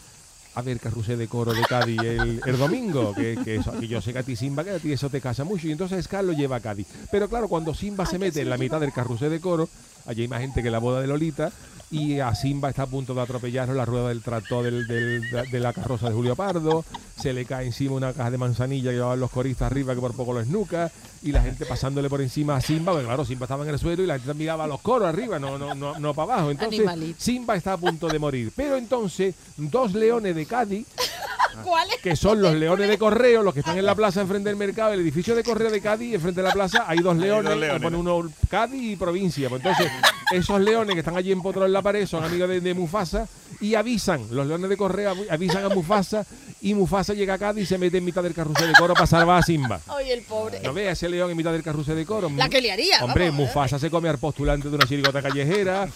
a 0.56 0.62
ver 0.62 0.80
carrusel 0.80 1.18
de 1.18 1.28
coro 1.28 1.54
de 1.54 1.62
Cádiz 1.64 2.00
el, 2.00 2.42
el 2.46 2.58
domingo? 2.58 3.14
Que, 3.14 3.38
que 3.44 3.56
eso, 3.56 3.72
que 3.80 3.88
yo 3.88 4.02
sé 4.02 4.14
que 4.14 4.20
a 4.20 4.24
ti 4.24 4.36
Simba, 4.36 4.64
que 4.64 4.72
a 4.72 4.80
ti 4.80 4.92
eso 4.92 5.10
te 5.10 5.20
casa 5.22 5.44
mucho. 5.44 5.68
Y 5.68 5.72
entonces 5.72 6.06
Scar 6.06 6.24
lo 6.24 6.34
lleva 6.34 6.58
a 6.58 6.60
Cádiz. 6.60 6.88
Pero 7.12 7.28
claro, 7.28 7.48
cuando 7.48 7.74
Simba 7.74 8.06
se 8.06 8.20
mete 8.20 8.42
en 8.42 8.50
la 8.50 8.58
mitad 8.58 8.80
del 8.80 8.94
carrusel 8.94 9.30
de 9.32 9.40
coro, 9.40 9.68
allí 10.10 10.24
hay 10.24 10.28
más 10.28 10.42
gente 10.42 10.64
que 10.64 10.72
la 10.72 10.80
boda 10.80 11.02
de 11.02 11.08
Lolita, 11.08 11.52
y 11.92 12.20
a 12.20 12.36
Simba 12.36 12.70
está 12.70 12.84
a 12.84 12.88
punto 12.88 13.14
de 13.16 13.22
atropellarlo 13.22 13.74
la 13.74 13.86
rueda 13.86 14.10
del 14.10 14.22
tractor 14.22 14.64
del, 14.64 14.86
del- 14.88 15.24
de 15.50 15.60
la 15.60 15.74
carroza 15.74 16.08
de 16.10 16.14
Julio 16.16 16.36
Pardo, 16.36 16.86
se 17.20 17.34
le 17.34 17.46
cae 17.46 17.66
encima 17.66 17.96
una 17.96 18.14
caja 18.14 18.30
de 18.32 18.38
manzanilla 18.38 18.92
que 18.92 18.96
llevaban 18.98 19.20
los 19.20 19.32
coristas 19.32 19.72
arriba 19.72 19.96
que 19.96 20.00
por 20.02 20.14
poco 20.14 20.34
lo 20.34 20.40
esnuca, 20.40 20.92
y 21.24 21.32
la 21.32 21.42
gente 21.42 21.66
pasándole 21.66 22.08
por 22.10 22.22
encima 22.22 22.56
a 22.56 22.62
Simba, 22.62 22.92
porque 22.94 23.08
claro, 23.08 23.26
Simba 23.26 23.46
estaba 23.46 23.64
en 23.64 23.70
el 23.72 23.80
suelo 23.80 24.04
y 24.04 24.06
la 24.06 24.18
gente 24.20 24.34
miraba 24.36 24.66
a 24.66 24.68
los 24.68 24.80
coros 24.82 25.08
arriba, 25.10 25.40
no, 25.40 25.58
no, 25.58 25.74
no, 25.76 25.98
no 26.00 26.14
para 26.14 26.34
abajo. 26.34 26.52
Entonces, 26.52 26.80
Animalito. 26.80 27.20
Simba 27.20 27.56
está 27.56 27.74
a 27.74 27.78
punto 27.78 28.08
de 28.08 28.20
morir. 28.20 28.54
Pero 28.56 28.78
entonces, 28.78 29.36
dos 29.58 29.94
leones 29.94 30.34
de 30.36 30.46
Cádiz, 30.46 30.88
que 32.04 32.16
son 32.16 32.42
los 32.42 32.54
leones 32.56 32.88
de 32.88 32.98
correo, 32.98 33.44
los 33.44 33.54
que 33.54 33.60
están 33.62 33.78
en 33.78 33.86
la 33.86 33.96
plaza 33.96 34.22
enfrente 34.22 34.48
del 34.50 34.56
mercado, 34.58 34.94
el 34.94 35.02
edificio 35.02 35.36
de 35.36 35.44
correo 35.44 35.70
de 35.72 35.82
Cádiz, 35.82 36.14
enfrente 36.16 36.42
de 36.42 36.48
la 36.48 36.54
plaza, 36.54 36.86
hay 36.88 37.00
dos 37.00 37.18
leones, 37.18 37.52
dos 37.52 37.60
leones, 37.60 37.82
le 37.82 37.90
pone 37.90 38.02
¿no? 38.02 38.16
uno 38.18 38.32
Cádiz 38.50 38.82
y 38.94 38.96
provincia. 38.96 39.50
Pues 39.50 39.62
entonces, 39.66 39.92
esos 40.32 40.62
leones 40.62 40.94
que 40.94 41.00
están 41.00 41.18
allí 41.18 41.32
empotrados 41.34 41.68
en 41.68 41.74
la 41.74 41.79
pared 41.82 42.06
son 42.08 42.24
amigos 42.24 42.50
de, 42.50 42.62
de 42.62 42.74
Mufasa 42.74 43.28
y 43.62 43.76
avisan, 43.76 44.26
los 44.32 44.46
leones 44.48 44.70
de 44.70 44.78
correo 44.78 45.14
avi- 45.16 45.28
avisan 45.30 45.66
a 45.66 45.70
Mufasa 45.70 46.26
y 46.62 46.74
Mufasa 46.74 47.14
llega 47.14 47.36
a 47.36 47.38
Cádiz 47.38 47.64
y 47.64 47.66
se 47.68 47.78
mete 47.78 47.98
en 48.00 48.06
mitad 48.06 48.22
del 48.24 48.34
carrusel 48.34 48.68
de 48.68 48.74
coro 48.74 48.94
para 48.94 49.06
salvar 49.08 49.40
a 49.40 49.42
Simba. 49.44 49.80
Ay, 49.88 50.12
el 50.12 50.24
pobre. 50.24 50.60
No 50.62 50.74
vea 50.74 50.92
ese 50.92 51.08
león 51.10 51.32
en 51.32 51.38
mitad 51.38 51.52
del 51.52 51.64
carrusel 51.64 51.96
de 51.96 52.06
coro. 52.06 52.30
La 52.36 52.50
que 52.50 52.62
le 52.62 52.72
haría. 52.72 53.04
Hombre, 53.04 53.30
vamos, 53.30 53.40
¿eh? 53.42 53.48
Mufasa 53.48 53.80
se 53.80 53.90
come 53.90 54.10
al 54.10 54.18
postulante 54.18 54.70
de 54.70 54.76
una 54.76 54.86
chirigota 54.86 55.22
callejera, 55.22 55.88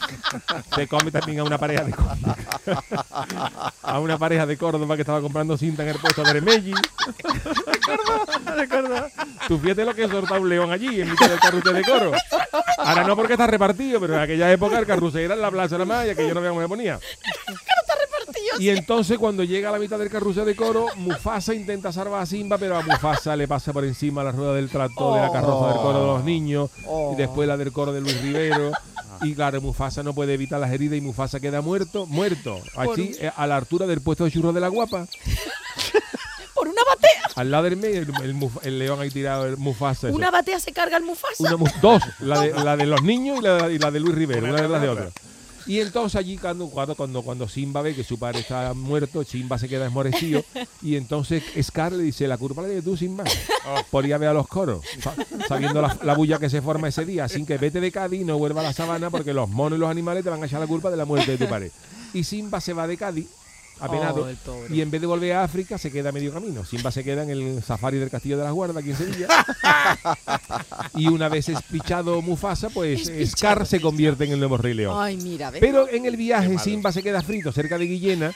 se 0.75 0.87
come 0.87 1.11
también 1.11 1.39
a 1.39 1.43
una 1.43 1.57
pareja 1.57 1.83
de 1.83 1.91
Córdoba, 1.91 2.37
a 3.81 3.99
una 3.99 4.17
pareja 4.17 4.45
de 4.45 4.57
Córdoba 4.57 4.95
que 4.95 5.01
estaba 5.01 5.21
comprando 5.21 5.57
cinta 5.57 5.83
en 5.83 5.89
el 5.89 5.97
puesto 5.99 6.23
de 6.23 6.33
Remelli. 6.33 6.73
Tú 9.47 9.57
fíjate 9.59 9.85
lo 9.85 9.93
que 9.93 10.07
soltaba 10.07 10.39
un 10.39 10.49
león 10.49 10.71
allí 10.71 11.01
en 11.01 11.09
mitad 11.09 11.29
del 11.29 11.39
carrusel 11.39 11.73
de 11.75 11.81
coro. 11.83 12.11
Ahora 12.77 13.03
no 13.03 13.15
porque 13.15 13.33
está 13.33 13.47
repartido, 13.47 13.99
pero 13.99 14.15
en 14.15 14.21
aquella 14.21 14.51
época 14.51 14.79
el 14.79 14.85
carrusel 14.85 15.21
era 15.21 15.35
en 15.35 15.41
la 15.41 15.51
plaza 15.51 15.75
de 15.75 15.79
la 15.79 15.85
Maya, 15.85 16.15
que 16.15 16.27
yo 16.27 16.33
no 16.33 16.41
veía 16.41 16.49
cómo 16.49 16.61
me 16.61 16.67
ponía. 16.67 16.99
Y 18.59 18.69
entonces 18.69 19.17
cuando 19.17 19.43
llega 19.43 19.69
a 19.69 19.71
la 19.71 19.79
mitad 19.79 19.97
del 19.97 20.09
carrusel 20.09 20.45
de 20.45 20.55
coro, 20.55 20.87
Mufasa 20.95 21.53
intenta 21.53 21.91
salvar 21.91 22.21
a 22.21 22.25
Simba, 22.25 22.57
pero 22.57 22.77
a 22.77 22.81
Mufasa 22.81 23.35
le 23.35 23.47
pasa 23.47 23.73
por 23.73 23.83
encima 23.83 24.23
la 24.23 24.31
rueda 24.31 24.53
del 24.53 24.69
tractor 24.69 25.15
de 25.15 25.21
la 25.21 25.31
carroza 25.31 25.73
del 25.73 25.81
coro 25.81 25.99
de 26.01 26.07
los 26.07 26.23
niños 26.23 26.69
y 27.13 27.15
después 27.15 27.47
la 27.47 27.57
del 27.57 27.71
coro 27.71 27.91
de 27.91 28.01
Luis 28.01 28.21
Rivero. 28.21 28.71
Y 29.21 29.35
claro, 29.35 29.61
Mufasa 29.61 30.03
no 30.03 30.13
puede 30.13 30.33
evitar 30.33 30.59
las 30.59 30.71
heridas 30.71 30.97
y 30.97 31.01
Mufasa 31.01 31.39
queda 31.39 31.61
muerto, 31.61 32.05
muerto, 32.05 32.59
así 32.75 33.15
eh, 33.19 33.31
a 33.35 33.47
la 33.47 33.57
altura 33.57 33.87
del 33.87 34.01
puesto 34.01 34.25
de 34.25 34.31
churros 34.31 34.53
de 34.53 34.59
la 34.59 34.67
guapa. 34.67 35.07
Al 37.35 37.51
lado 37.51 37.63
del 37.63 37.77
medio, 37.77 38.01
el, 38.01 38.09
el 38.23 38.49
el 38.63 38.79
león 38.79 38.99
ahí 39.01 39.09
tirado, 39.09 39.45
el 39.45 39.57
Mufasa. 39.57 40.07
eso. 40.07 40.15
Una 40.15 40.31
batea 40.31 40.59
se 40.59 40.71
carga 40.71 40.97
el 40.97 41.03
Mufasa. 41.03 41.35
Una 41.55 41.71
dos, 41.81 42.01
la 42.19 42.41
de, 42.41 42.51
la 42.53 42.77
de 42.77 42.85
los 42.85 43.01
niños 43.03 43.39
y 43.39 43.41
la, 43.43 43.69
y 43.71 43.79
la 43.79 43.91
de 43.91 43.99
Luis 43.99 44.15
Rivero, 44.15 44.47
una 44.47 44.61
detrás 44.61 44.81
de 44.81 44.89
otra. 44.89 45.09
Y 45.65 45.79
entonces 45.79 46.17
allí 46.17 46.37
cuando, 46.37 46.67
cuando, 46.67 47.21
cuando, 47.21 47.47
Simba 47.47 47.81
ve 47.81 47.95
que 47.95 48.03
su 48.03 48.19
padre 48.19 48.39
está 48.41 48.73
muerto, 48.73 49.23
Simba 49.23 49.57
se 49.57 49.69
queda 49.69 49.85
esmorecido 49.85 50.43
y 50.81 50.97
entonces 50.97 51.41
Scar 51.61 51.93
le 51.93 52.03
dice, 52.03 52.27
la 52.27 52.37
culpa 52.37 52.61
la 52.63 52.67
de 52.67 52.81
tú, 52.81 52.97
Simba, 52.97 53.23
por 53.89 54.05
ir 54.05 54.13
a 54.13 54.17
ver 54.17 54.27
a 54.27 54.33
los 54.33 54.45
coros, 54.47 54.83
sa- 55.01 55.15
sabiendo 55.47 55.81
la, 55.81 55.97
la 56.03 56.15
bulla 56.15 56.37
que 56.37 56.49
se 56.49 56.61
forma 56.61 56.89
ese 56.89 57.05
día, 57.05 57.29
sin 57.29 57.45
que 57.45 57.57
vete 57.57 57.79
de 57.79 57.93
Cádiz 57.93 58.21
y 58.21 58.25
no 58.25 58.37
vuelva 58.37 58.59
a 58.59 58.65
la 58.65 58.73
sabana 58.73 59.09
porque 59.09 59.33
los 59.33 59.47
monos 59.49 59.77
y 59.77 59.79
los 59.79 59.89
animales 59.89 60.25
te 60.25 60.29
van 60.29 60.43
a 60.43 60.47
echar 60.47 60.59
la 60.59 60.67
culpa 60.67 60.91
de 60.91 60.97
la 60.97 61.05
muerte 61.05 61.31
de 61.31 61.37
tu 61.37 61.49
padre. 61.49 61.71
Y 62.13 62.25
Simba 62.25 62.59
se 62.59 62.73
va 62.73 62.85
de 62.85 62.97
Cádiz 62.97 63.27
apenado 63.79 64.27
Oh, 64.47 64.73
y 64.73 64.81
en 64.81 64.91
vez 64.91 65.01
de 65.01 65.07
volver 65.07 65.33
a 65.33 65.43
África 65.43 65.77
se 65.77 65.91
queda 65.91 66.09
a 66.09 66.11
medio 66.11 66.33
camino. 66.33 66.65
Simba 66.65 66.91
se 66.91 67.03
queda 67.03 67.23
en 67.23 67.29
el 67.29 67.63
safari 67.63 67.97
del 67.97 68.09
Castillo 68.09 68.37
de 68.37 68.43
las 68.43 68.53
Guardas 68.53 68.77
aquí 68.77 68.91
en 68.91 68.97
Sevilla. 68.97 69.27
y 70.95 71.07
una 71.07 71.29
vez 71.29 71.49
espichado 71.49 72.21
Mufasa, 72.21 72.69
pues 72.69 73.11
Scar 73.25 73.65
se 73.65 73.81
convierte 73.81 74.25
en 74.25 74.31
el 74.31 74.39
nuevo 74.39 74.57
Rey 74.57 74.73
León. 74.73 74.95
Ay, 74.97 75.17
mira, 75.17 75.51
¿ves? 75.51 75.61
Pero 75.61 75.89
en 75.89 76.05
el 76.05 76.17
viaje. 76.17 76.57
Simba 76.59 76.91
se 76.91 77.03
queda 77.03 77.21
frito 77.21 77.51
cerca 77.51 77.77
de 77.77 77.85
Guillena 77.85 78.33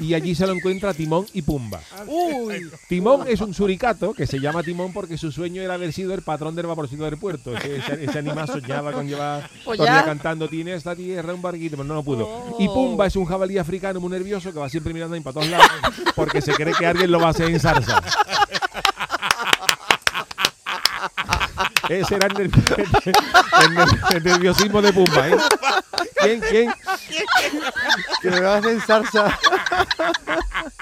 y 0.00 0.14
allí 0.14 0.34
se 0.34 0.46
lo 0.46 0.52
encuentra 0.52 0.92
Timón 0.94 1.26
y 1.32 1.42
Pumba. 1.42 1.80
Uy. 2.06 2.70
Timón 2.88 3.24
es 3.28 3.40
un 3.40 3.54
suricato 3.54 4.12
que 4.14 4.26
se 4.26 4.38
llama 4.40 4.62
Timón 4.62 4.92
porque 4.92 5.16
su 5.18 5.32
sueño 5.32 5.62
era 5.62 5.74
haber 5.74 5.92
sido 5.92 6.14
el 6.14 6.22
patrón 6.22 6.54
del 6.54 6.66
vaporcito 6.66 7.04
del 7.04 7.16
puerto. 7.18 7.56
Ese, 7.56 7.76
ese, 7.76 8.04
ese 8.04 8.18
animal 8.18 8.46
soñaba 8.46 8.92
con 8.92 9.06
llevar 9.08 9.48
Pues 9.64 9.78
ya. 9.78 10.04
cantando, 10.04 10.48
tiene 10.48 10.74
esta 10.74 10.94
tierra 10.94 11.32
un 11.34 11.42
barquito, 11.42 11.76
pero 11.76 11.84
no, 11.88 11.94
no 11.94 12.02
pudo. 12.02 12.26
Oh. 12.26 12.56
Y 12.58 12.66
Pumba 12.68 13.06
es 13.06 13.16
un 13.16 13.24
jabalí 13.24 13.58
africano 13.58 14.00
muy 14.00 14.10
nervioso 14.10 14.52
que 14.52 14.58
va 14.58 14.68
siempre 14.68 14.92
mirando 14.92 15.14
ahí 15.14 15.20
para 15.22 15.34
todos 15.34 15.48
lados 15.48 15.66
porque 16.14 16.40
se 16.40 16.52
cree 16.54 16.74
que 16.74 16.86
alguien 16.86 17.10
lo 17.10 17.18
va 17.20 17.28
a 17.28 17.30
hacer 17.30 17.48
en 17.50 17.60
zarza. 17.60 18.02
Ese 21.88 22.16
era 22.16 22.26
el, 22.26 22.34
nervi- 22.34 22.76
el 23.62 23.70
ner- 23.74 24.16
el 24.16 24.24
nerviosismo 24.24 24.82
de 24.82 24.92
Pumba. 24.92 25.28
¿eh? 25.28 25.36
¿Quién? 26.20 26.40
¿Quién? 26.40 26.72
Que 28.22 28.30
me 28.30 28.40
vas 28.40 28.54
a 28.54 28.58
hacer 28.58 28.80
salsa. 28.82 29.38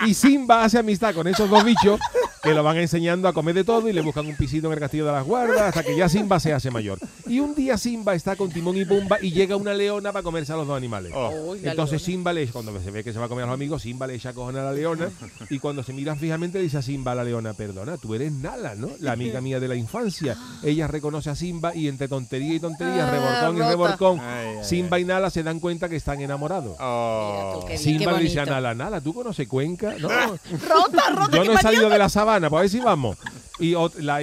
Y 0.06 0.14
Simba 0.14 0.64
hace 0.64 0.78
amistad 0.78 1.14
con 1.14 1.26
esos 1.26 1.48
dos 1.48 1.64
bichos 1.64 2.00
que 2.44 2.54
lo 2.54 2.62
van 2.62 2.76
enseñando 2.76 3.26
a 3.26 3.32
comer 3.32 3.54
de 3.54 3.64
todo 3.64 3.88
y 3.88 3.92
le 3.92 4.02
buscan 4.02 4.26
un 4.26 4.36
pisito 4.36 4.68
en 4.68 4.74
el 4.74 4.78
castillo 4.78 5.06
de 5.06 5.12
las 5.12 5.24
guardas 5.24 5.62
hasta 5.62 5.82
que 5.82 5.96
ya 5.96 6.08
Simba 6.08 6.38
se 6.38 6.52
hace 6.52 6.70
mayor. 6.70 6.98
Y 7.26 7.40
un 7.40 7.54
día 7.54 7.78
Simba 7.78 8.14
está 8.14 8.36
con 8.36 8.50
Timón 8.50 8.76
y 8.76 8.84
Pumba 8.84 9.18
y 9.20 9.32
llega 9.32 9.56
una 9.56 9.74
leona 9.74 10.12
para 10.12 10.22
comerse 10.22 10.52
a 10.52 10.56
los 10.56 10.66
dos 10.66 10.76
animales. 10.76 11.12
Oh. 11.14 11.56
Entonces. 11.62 12.02
Simba 12.02 12.32
le 12.32 12.46
cuando 12.48 12.78
se 12.80 12.90
ve 12.90 13.02
que 13.02 13.12
se 13.12 13.18
va 13.18 13.24
a 13.26 13.28
comer 13.28 13.44
a 13.44 13.46
los 13.46 13.54
amigos, 13.54 13.82
Simba 13.82 14.06
le 14.06 14.14
echa 14.14 14.34
cojona 14.34 14.60
a 14.60 14.64
la 14.64 14.72
leona 14.72 15.08
y 15.48 15.58
cuando 15.58 15.82
se 15.82 15.92
miran 15.94 16.18
fijamente 16.18 16.58
le 16.58 16.64
dice 16.64 16.78
a 16.78 16.82
Simba 16.82 17.12
a 17.12 17.14
la 17.14 17.24
leona, 17.24 17.54
perdona, 17.54 17.96
tú 17.96 18.14
eres 18.14 18.30
Nala, 18.32 18.74
¿no? 18.74 18.90
La 19.00 19.12
amiga 19.12 19.40
mía 19.40 19.58
de 19.58 19.68
la 19.68 19.74
infancia. 19.74 20.36
Ella 20.62 20.86
reconoce 20.86 21.30
a 21.30 21.34
Simba 21.34 21.74
y 21.74 21.88
entre 21.88 22.08
tontería 22.08 22.54
y 22.54 22.60
tontería, 22.60 23.08
Ah, 23.08 23.10
reborcón 23.10 23.56
y 23.56 23.68
reborcón, 23.68 24.20
Ay, 24.20 24.56
ay, 24.58 24.64
Simba 24.64 24.98
y 25.00 25.04
Nala 25.04 25.30
se 25.30 25.42
dan 25.42 25.60
cuenta 25.60 25.88
que 25.88 25.96
están 25.96 26.20
enamorados. 26.20 26.76
Oh. 26.78 27.30
Mira 27.32 27.52
tú, 27.54 27.60
qué 27.60 27.72
bien, 27.72 27.78
Simba 27.78 28.12
qué 28.12 28.18
le 28.18 28.24
dice 28.24 28.40
a. 28.40 28.44
Nala, 28.46 28.74
Nala, 28.74 29.00
¿tú 29.00 29.14
conoces 29.14 29.48
Cuenca? 29.48 29.94
No, 29.98 30.08
Rota, 30.68 31.10
rota, 31.10 31.36
yo 31.36 31.44
no 31.44 31.52
he 31.52 31.62
salido 31.62 31.88
de 31.88 31.98
la 31.98 32.08
sabana, 32.08 32.33
pues 32.40 32.52
a 32.52 32.60
ver 32.60 32.68
si 32.68 32.80
vamos. 32.80 33.16
Y 33.58 33.76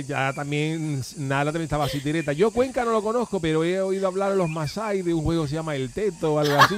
ya 0.07 0.33
también, 0.33 1.01
Nala 1.17 1.51
también 1.51 1.63
estaba 1.63 1.85
así 1.85 1.99
directa. 1.99 2.33
Yo 2.33 2.51
Cuenca 2.51 2.83
no 2.83 2.91
lo 2.91 3.01
conozco, 3.01 3.39
pero 3.39 3.63
he 3.63 3.79
oído 3.79 4.07
hablar 4.07 4.33
a 4.33 4.35
los 4.35 4.49
Masai 4.49 5.03
de 5.03 5.13
un 5.13 5.23
juego 5.23 5.43
que 5.43 5.49
se 5.49 5.55
llama 5.55 5.75
El 5.75 5.91
Teto 5.93 6.33
o 6.33 6.39
algo 6.39 6.55
así. 6.59 6.75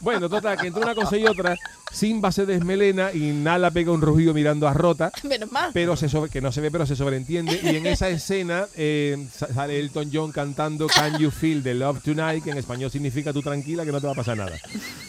Bueno, 0.00 0.28
total, 0.28 0.58
que 0.58 0.66
entre 0.66 0.82
una 0.82 0.94
cosa 0.94 1.16
y 1.16 1.24
otra, 1.26 1.56
Simba 1.94 2.32
se 2.32 2.44
desmelena 2.44 3.12
y 3.12 3.32
Nala 3.32 3.70
pega 3.70 3.92
un 3.92 4.00
rugido 4.02 4.34
mirando 4.34 4.66
a 4.66 4.74
Rota. 4.74 5.12
Menos 5.22 5.50
mal. 5.52 5.70
Pero 5.72 5.96
se 5.96 6.08
sobre- 6.08 6.28
que 6.30 6.40
no 6.40 6.50
se 6.50 6.60
ve, 6.60 6.70
pero 6.70 6.86
se 6.86 6.96
sobreentiende. 6.96 7.60
Y 7.62 7.76
en 7.76 7.86
esa 7.86 8.08
escena 8.08 8.66
eh, 8.74 9.26
sa- 9.34 9.46
sale 9.54 9.78
Elton 9.78 10.10
John 10.12 10.32
cantando 10.32 10.88
Can 10.88 11.18
You 11.18 11.30
Feel 11.30 11.62
the 11.62 11.72
Love 11.74 12.02
Tonight, 12.02 12.42
que 12.42 12.50
en 12.50 12.58
español 12.58 12.90
significa 12.90 13.32
tú 13.32 13.42
tranquila, 13.42 13.84
que 13.84 13.92
no 13.92 14.00
te 14.00 14.06
va 14.08 14.12
a 14.12 14.16
pasar 14.16 14.36
nada. 14.36 14.52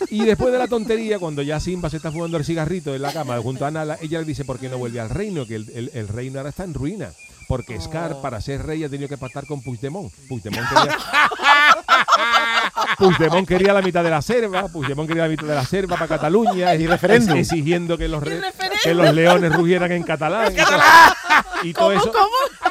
Y 0.09 0.23
después 0.25 0.51
de 0.51 0.59
la 0.59 0.67
tontería, 0.67 1.17
cuando 1.19 1.41
ya 1.41 1.59
Simba 1.59 1.89
se 1.89 1.97
está 1.97 2.11
fumando 2.11 2.37
el 2.37 2.45
cigarrito 2.45 2.93
en 2.93 3.01
la 3.01 3.11
cama 3.11 3.37
junto 3.41 3.65
a 3.65 3.71
Nala, 3.71 3.97
ella 4.01 4.19
le 4.19 4.25
dice 4.25 4.45
por 4.45 4.59
qué 4.59 4.69
no 4.69 4.77
vuelve 4.77 4.99
al 4.99 5.09
reino, 5.09 5.45
que 5.47 5.55
el, 5.55 5.69
el- 5.73 5.91
el 5.93 6.07
reino 6.07 6.37
ahora 6.39 6.49
está 6.49 6.63
en 6.63 6.73
ruina. 6.75 7.09
Porque 7.47 7.79
Scar, 7.79 8.21
para 8.21 8.41
ser 8.41 8.63
rey, 8.65 8.83
ha 8.83 8.89
tenido 8.89 9.07
que 9.07 9.17
pactar 9.19 9.45
con 9.45 9.61
Puigdemont. 9.61 10.11
Puigdemont 10.27 10.67
quería, 10.69 10.97
Puigdemont 12.97 13.47
quería 13.47 13.73
la 13.73 13.81
mitad 13.81 14.03
de 14.03 14.09
la 14.09 14.21
selva, 14.21 14.67
Puigdemont 14.67 15.07
quería 15.07 15.23
la 15.23 15.29
mitad 15.29 15.47
de 15.47 15.55
la 15.55 15.65
selva 15.65 15.95
para 15.95 16.07
Cataluña, 16.07 16.75
Y 16.75 16.87
referéndum. 16.87 17.37
exigiendo 17.37 17.97
que 17.97 18.07
los, 18.07 18.21
re-. 18.23 18.39
que 18.83 18.93
los 18.93 19.13
leones 19.13 19.53
rugieran 19.55 19.91
en 19.91 20.03
catalán. 20.03 20.53
Y 21.63 21.73
todo 21.73 21.91
eso, 21.91 22.11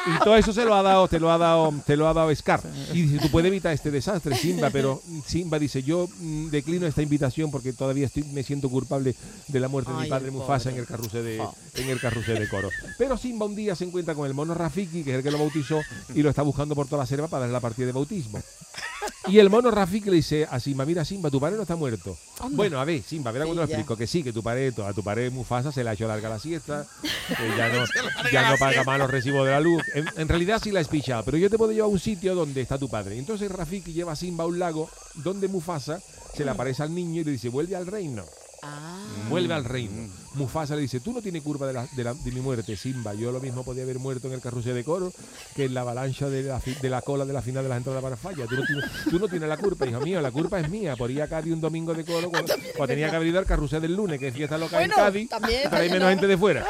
y 0.05 0.23
todo 0.23 0.35
eso 0.35 0.53
se 0.53 0.63
lo 0.63 0.73
ha 0.75 0.81
dado, 0.81 1.07
te 1.07 1.19
lo 1.19 1.31
ha 1.31 1.37
dado, 1.37 1.73
te 1.85 1.97
lo 1.97 2.07
ha 2.07 2.13
dado 2.13 2.33
Scar. 2.33 2.61
Y 2.93 3.03
dice, 3.03 3.19
tú 3.19 3.29
puedes 3.29 3.47
evitar 3.49 3.73
este 3.73 3.91
desastre, 3.91 4.35
Simba, 4.35 4.69
pero 4.69 5.01
Simba 5.25 5.59
dice, 5.59 5.83
yo 5.83 6.07
mm, 6.19 6.47
declino 6.49 6.87
esta 6.87 7.01
invitación 7.01 7.51
porque 7.51 7.73
todavía 7.73 8.05
estoy, 8.05 8.23
me 8.23 8.43
siento 8.43 8.69
culpable 8.69 9.15
de 9.47 9.59
la 9.59 9.67
muerte 9.67 9.91
de 9.91 9.97
mi 9.97 10.03
Ay, 10.03 10.09
padre 10.09 10.31
Mufasa 10.31 10.69
en 10.69 10.77
el 10.77 10.85
carrusel 10.85 11.23
de, 11.23 11.39
Oh. 11.41 11.53
en 11.75 11.89
el 11.89 11.99
carrusel 11.99 12.39
de 12.39 12.47
coro. 12.47 12.69
Pero 12.97 13.17
Simba 13.17 13.45
un 13.45 13.55
día 13.55 13.75
se 13.75 13.83
encuentra 13.83 14.15
con 14.15 14.25
el 14.27 14.33
mono 14.33 14.53
Rafiki, 14.53 15.03
que 15.03 15.11
es 15.11 15.17
el 15.17 15.23
que 15.23 15.31
lo 15.31 15.37
bautizó, 15.39 15.81
y 16.13 16.21
lo 16.21 16.29
está 16.29 16.41
buscando 16.41 16.75
por 16.75 16.87
toda 16.87 17.03
la 17.03 17.07
selva 17.07 17.27
para 17.27 17.41
darle 17.41 17.53
la 17.53 17.59
partida 17.59 17.87
de 17.87 17.91
bautismo. 17.91 18.39
Y 19.27 19.39
el 19.39 19.49
mono 19.49 19.71
Rafiki 19.71 20.09
le 20.09 20.17
dice 20.17 20.47
a 20.49 20.59
Simba, 20.59 20.85
mira 20.85 21.03
Simba, 21.03 21.29
tu 21.31 21.39
padre 21.39 21.55
no 21.55 21.63
está 21.63 21.75
muerto. 21.75 22.17
Bueno, 22.51 22.79
a 22.79 22.85
ver, 22.85 23.01
Simba, 23.01 23.31
verá 23.31 23.45
Sí, 23.45 23.47
cuando 23.47 23.63
lo 23.63 23.67
explico, 23.67 23.97
que 23.97 24.07
sí, 24.07 24.23
que 24.23 24.31
tu 24.31 24.43
padre, 24.43 24.71
a 24.85 24.93
tu 24.93 25.03
padre 25.03 25.29
Mufasa 25.29 25.71
se 25.71 25.83
le 25.83 25.89
ha 25.89 25.94
hecho 25.95 26.07
larga 26.07 26.29
la 26.29 26.39
siesta, 26.39 26.85
ya 27.57 27.69
no, 27.69 27.85
ya 28.31 28.49
no 28.51 28.57
paga 28.57 28.83
más 28.83 28.99
los 28.99 29.09
recibos 29.09 29.45
de 29.45 29.51
la 29.51 29.59
luz. 29.59 29.81
En, 29.93 30.05
en 30.17 30.27
realidad 30.27 30.61
sí 30.63 30.71
la 30.71 30.79
has 30.79 30.87
pichado, 30.87 31.23
pero 31.23 31.37
yo 31.37 31.49
te 31.49 31.57
puedo 31.57 31.71
llevar 31.71 31.87
a 31.89 31.91
un 31.91 31.99
sitio 31.99 32.35
donde 32.35 32.61
está 32.61 32.77
tu 32.77 32.89
padre. 32.89 33.17
Entonces 33.17 33.51
Rafiki 33.51 33.93
lleva 33.93 34.11
a 34.13 34.15
Simba 34.15 34.43
a 34.43 34.47
un 34.47 34.59
lago 34.59 34.89
donde 35.15 35.47
Mufasa 35.47 35.99
se 36.35 36.45
le 36.45 36.51
aparece 36.51 36.83
al 36.83 36.93
niño 36.93 37.21
y 37.21 37.23
le 37.23 37.31
dice, 37.31 37.49
vuelve 37.49 37.75
al 37.75 37.87
reino. 37.87 38.23
Ah, 38.63 38.99
Vuelve 39.29 39.53
al 39.53 39.63
reino. 39.63 40.09
Mufasa 40.35 40.75
le 40.75 40.81
dice, 40.81 40.99
tú 40.99 41.11
no 41.13 41.21
tienes 41.21 41.41
curva 41.41 41.67
de, 41.67 41.73
la- 41.73 41.87
de 41.91 42.03
la- 42.03 42.13
de 42.13 42.31
mi 42.31 42.41
muerte, 42.41 42.75
Simba. 42.75 43.13
Yo 43.13 43.31
lo 43.31 43.39
mismo 43.39 43.63
podía 43.63 43.83
haber 43.83 43.99
muerto 43.99 44.27
en 44.27 44.33
el 44.33 44.41
carrusel 44.41 44.75
de 44.75 44.83
coro 44.83 45.11
que 45.55 45.65
en 45.65 45.73
la 45.73 45.81
avalancha 45.81 46.29
de 46.29 46.43
la, 46.43 46.59
fi- 46.59 46.75
de 46.75 46.89
la 46.89 47.01
cola 47.01 47.25
de 47.25 47.33
la 47.33 47.41
final 47.41 47.63
de 47.63 47.69
las 47.69 47.77
entradas 47.77 48.01
para 48.03 48.17
falla. 48.17 48.45
Tú 48.47 48.55
no, 48.55 48.63
tienes, 48.65 48.85
tú 49.09 49.19
no 49.19 49.27
tienes 49.27 49.49
la 49.49 49.57
culpa, 49.57 49.85
hijo 49.87 49.99
mío. 50.01 50.21
La 50.21 50.31
culpa 50.31 50.59
es 50.59 50.69
mía. 50.69 50.95
Por 50.95 51.09
ir 51.11 51.21
a 51.21 51.27
Cádiz 51.27 51.53
un 51.53 51.61
domingo 51.61 51.93
de 51.93 52.03
coro 52.05 52.29
cuando, 52.29 52.53
cuando 52.75 52.87
tenía 52.87 53.09
que 53.09 53.15
haber 53.15 53.27
ido 53.29 53.39
al 53.39 53.45
carrusel 53.45 53.81
del 53.81 53.95
lunes, 53.95 54.19
que 54.19 54.27
es 54.29 54.33
fiesta 54.33 54.57
local 54.57 54.79
Bueno, 54.79 54.93
en 54.97 55.03
Cádiz. 55.05 55.29
también, 55.29 55.69
Trae 55.69 55.87
menos 55.89 56.03
no. 56.03 56.09
gente 56.09 56.27
de 56.27 56.37
fuera. 56.37 56.65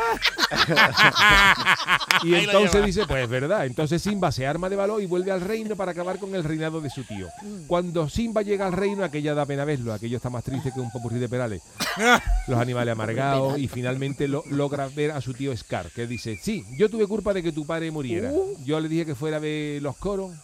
y 2.23 2.35
entonces 2.35 2.85
dice, 2.85 3.05
pues 3.07 3.23
es 3.23 3.29
verdad. 3.29 3.65
Entonces 3.65 4.01
Simba 4.01 4.31
se 4.31 4.45
arma 4.47 4.69
de 4.69 4.75
valor 4.75 5.01
y 5.01 5.05
vuelve 5.05 5.31
al 5.31 5.41
reino 5.41 5.75
para 5.75 5.91
acabar 5.91 6.17
con 6.19 6.33
el 6.35 6.43
reinado 6.43 6.81
de 6.81 6.89
su 6.89 7.03
tío. 7.03 7.27
Cuando 7.67 8.09
Simba 8.09 8.41
llega 8.41 8.65
al 8.67 8.73
reino, 8.73 9.03
aquella 9.03 9.33
da 9.33 9.45
pena 9.45 9.65
verlo. 9.65 9.93
Aquello 9.93 10.17
está 10.17 10.29
más 10.29 10.43
triste 10.43 10.71
que 10.73 10.79
un 10.79 10.91
popurrí 10.91 11.19
de 11.19 11.29
perales 11.29 11.61
los 12.47 12.59
animales 12.59 12.91
amargados 12.93 13.54
y 13.57 13.67
finalmente 13.67 14.27
lo, 14.27 14.43
logra 14.49 14.87
ver 14.87 15.11
a 15.11 15.21
su 15.21 15.33
tío 15.33 15.55
Scar, 15.55 15.91
que 15.91 16.07
dice, 16.07 16.37
sí, 16.41 16.63
yo 16.77 16.89
tuve 16.89 17.07
culpa 17.07 17.33
de 17.33 17.43
que 17.43 17.51
tu 17.51 17.65
padre 17.65 17.91
muriera. 17.91 18.31
Yo 18.65 18.79
le 18.79 18.89
dije 18.89 19.05
que 19.05 19.15
fuera 19.15 19.37
a 19.37 19.39
ver 19.39 19.81
los 19.81 19.97
coros, 19.97 20.35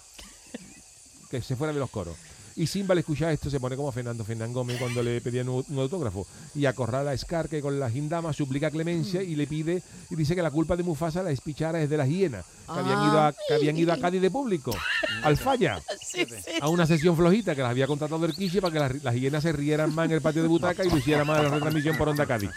que 1.29 1.41
se 1.41 1.55
fuera 1.55 1.71
a 1.71 1.73
ver 1.73 1.81
los 1.81 1.89
coros. 1.89 2.15
Y 2.61 2.67
Simba 2.67 2.93
al 2.93 2.99
escuchar 2.99 3.31
esto 3.31 3.49
se 3.49 3.59
pone 3.59 3.75
como 3.75 3.91
Fernando 3.91 4.23
Fernán 4.23 4.53
Gómez 4.53 4.77
cuando 4.77 5.01
le 5.01 5.19
pedían 5.19 5.49
un, 5.49 5.65
un 5.67 5.79
autógrafo 5.79 6.27
y 6.53 6.67
acorrala 6.67 7.09
a 7.09 7.17
Scar 7.17 7.49
que 7.49 7.59
con 7.59 7.79
la 7.79 7.89
gindama 7.89 8.33
suplica 8.33 8.69
clemencia 8.69 9.23
y 9.23 9.35
le 9.35 9.47
pide 9.47 9.81
y 10.11 10.15
dice 10.15 10.35
que 10.35 10.43
la 10.43 10.51
culpa 10.51 10.75
de 10.75 10.83
Mufasa 10.83 11.23
la 11.23 11.31
espichara 11.31 11.81
es 11.81 11.89
de 11.89 11.97
las 11.97 12.07
hienas 12.07 12.45
que 12.71 12.79
habían 12.79 13.03
ido 13.09 13.19
a, 13.19 13.33
que 13.47 13.53
habían 13.55 13.77
ido 13.77 13.91
a 13.91 13.97
Cádiz 13.97 14.21
de 14.21 14.29
público 14.29 14.75
al 15.23 15.37
falla 15.37 15.81
sí, 15.99 16.23
sí. 16.25 16.51
a 16.61 16.67
una 16.67 16.85
sesión 16.85 17.17
flojita 17.17 17.55
que 17.55 17.63
las 17.63 17.71
había 17.71 17.87
contratado 17.87 18.23
el 18.27 18.35
Quiche 18.35 18.61
para 18.61 18.73
que 18.73 18.79
las, 18.79 19.03
las 19.03 19.15
hienas 19.15 19.41
se 19.41 19.53
rieran 19.53 19.95
más 19.95 20.05
en 20.05 20.11
el 20.11 20.21
patio 20.21 20.43
de 20.43 20.47
butaca 20.47 20.85
y 20.85 20.89
lo 20.91 20.97
hiciera 20.99 21.25
más 21.25 21.39
en 21.39 21.45
la 21.45 21.49
retransmisión 21.49 21.97
por 21.97 22.09
Onda 22.09 22.27
Cádiz. 22.27 22.51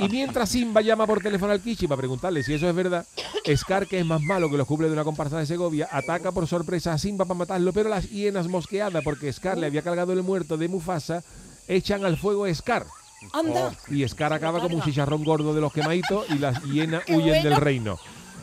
Y 0.00 0.08
mientras 0.08 0.48
Simba 0.48 0.80
llama 0.80 1.06
por 1.06 1.20
teléfono 1.20 1.52
al 1.52 1.60
Kichi 1.60 1.86
para 1.86 1.98
preguntarle 1.98 2.42
si 2.42 2.54
eso 2.54 2.68
es 2.68 2.74
verdad, 2.74 3.06
Scar, 3.54 3.86
que 3.86 3.98
es 3.98 4.06
más 4.06 4.22
malo 4.22 4.50
que 4.50 4.56
los 4.56 4.66
cubles 4.66 4.90
de 4.90 4.94
una 4.94 5.04
comparsa 5.04 5.38
de 5.38 5.44
Segovia, 5.44 5.88
ataca 5.92 6.32
por 6.32 6.46
sorpresa 6.46 6.94
a 6.94 6.98
Simba 6.98 7.26
para 7.26 7.38
matarlo, 7.38 7.72
pero 7.72 7.90
las 7.90 8.08
hienas 8.08 8.48
mosqueadas, 8.48 9.04
porque 9.04 9.30
Scar 9.30 9.58
le 9.58 9.66
había 9.66 9.82
cargado 9.82 10.12
el 10.14 10.22
muerto 10.22 10.56
de 10.56 10.68
Mufasa, 10.68 11.22
echan 11.68 12.04
al 12.04 12.16
fuego 12.16 12.46
a 12.46 12.54
Scar. 12.54 12.86
Anda. 13.34 13.74
Y 13.88 14.08
Scar 14.08 14.32
acaba 14.32 14.60
como 14.60 14.76
un 14.76 14.82
chicharrón 14.82 15.22
gordo 15.22 15.52
de 15.52 15.60
los 15.60 15.72
quemaditos 15.72 16.30
y 16.30 16.38
las 16.38 16.62
hienas 16.64 17.02
huyen 17.08 17.42
del 17.42 17.56
reino. 17.56 17.98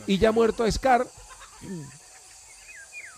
Y 0.06 0.18
ya 0.18 0.30
muerto 0.30 0.70
Scar, 0.70 1.06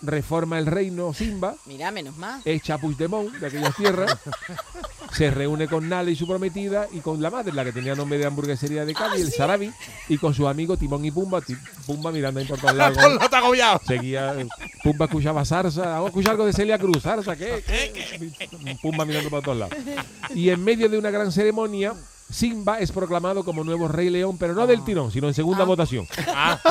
reforma 0.02 0.58
el 0.58 0.66
reino 0.66 1.12
Simba, 1.12 1.54
Mira, 1.66 1.90
menos 1.90 2.16
mal. 2.16 2.40
echa 2.44 2.78
Puigdemont 2.78 3.32
de 3.34 3.46
aquellas 3.46 3.76
tierras, 3.76 4.16
se 5.12 5.30
reúne 5.30 5.68
con 5.68 5.88
Nala 5.88 6.10
y 6.10 6.16
su 6.16 6.26
prometida 6.26 6.86
y 6.92 7.00
con 7.00 7.20
la 7.20 7.30
madre, 7.30 7.52
la 7.52 7.64
que 7.64 7.72
tenía 7.72 7.94
nombre 7.94 8.18
de 8.18 8.26
hamburguesería 8.26 8.84
de 8.84 8.94
Cádiz, 8.94 9.20
el 9.24 9.32
Sarabi, 9.32 9.72
y 10.08 10.18
con 10.18 10.32
sus 10.34 10.46
amigos 10.46 10.78
Timón 10.78 11.04
y 11.04 11.10
Pumba, 11.10 11.40
Pumba 11.86 12.12
mirando 12.12 12.40
ahí 12.40 12.46
por 12.46 12.58
todos 12.58 12.74
lados. 12.74 12.96
No 13.20 13.28
te 13.28 13.36
ha 13.36 13.38
agobiado. 13.40 13.80
Seguía, 13.86 14.34
Pumba 14.82 15.06
escuchaba 15.06 15.44
Zarza, 15.44 15.82
vamos 15.82 16.04
a 16.06 16.08
escuchar 16.08 16.30
algo 16.32 16.46
de 16.46 16.52
Celia 16.52 16.78
Cruz, 16.78 17.02
Zarza, 17.02 17.36
¿qué? 17.36 17.62
Pumba 18.80 19.04
mirando 19.04 19.28
por 19.30 19.42
todos 19.42 19.58
lados. 19.58 19.76
Y 20.34 20.50
en 20.50 20.62
medio 20.62 20.88
de 20.88 20.98
una 20.98 21.10
gran 21.10 21.30
ceremonia, 21.32 21.94
Simba 22.30 22.78
es 22.78 22.92
proclamado 22.92 23.44
como 23.44 23.64
nuevo 23.64 23.88
rey 23.88 24.08
león, 24.10 24.36
pero 24.38 24.54
no 24.54 24.66
del 24.66 24.84
tirón, 24.84 25.10
sino 25.10 25.28
en 25.28 25.34
segunda 25.34 25.64
votación. 25.64 26.06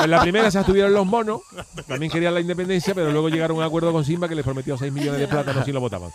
En 0.02 0.10
la 0.10 0.20
primera 0.22 0.50
se 0.50 0.58
abstuvieron 0.58 0.92
los 0.94 1.06
monos, 1.06 1.42
también 1.86 2.10
querían 2.10 2.34
la 2.34 2.40
independencia, 2.40 2.94
pero 2.94 3.10
luego 3.12 3.28
llegaron 3.28 3.56
a 3.56 3.60
un 3.60 3.66
acuerdo 3.66 3.92
con 3.92 4.04
Simba 4.04 4.28
que 4.28 4.34
les 4.34 4.44
prometió 4.44 4.76
6 4.78 4.92
millones 4.92 5.20
de 5.20 5.28
plátanos 5.28 5.64
si 5.64 5.72
lo 5.72 5.80
votaban. 5.80 6.10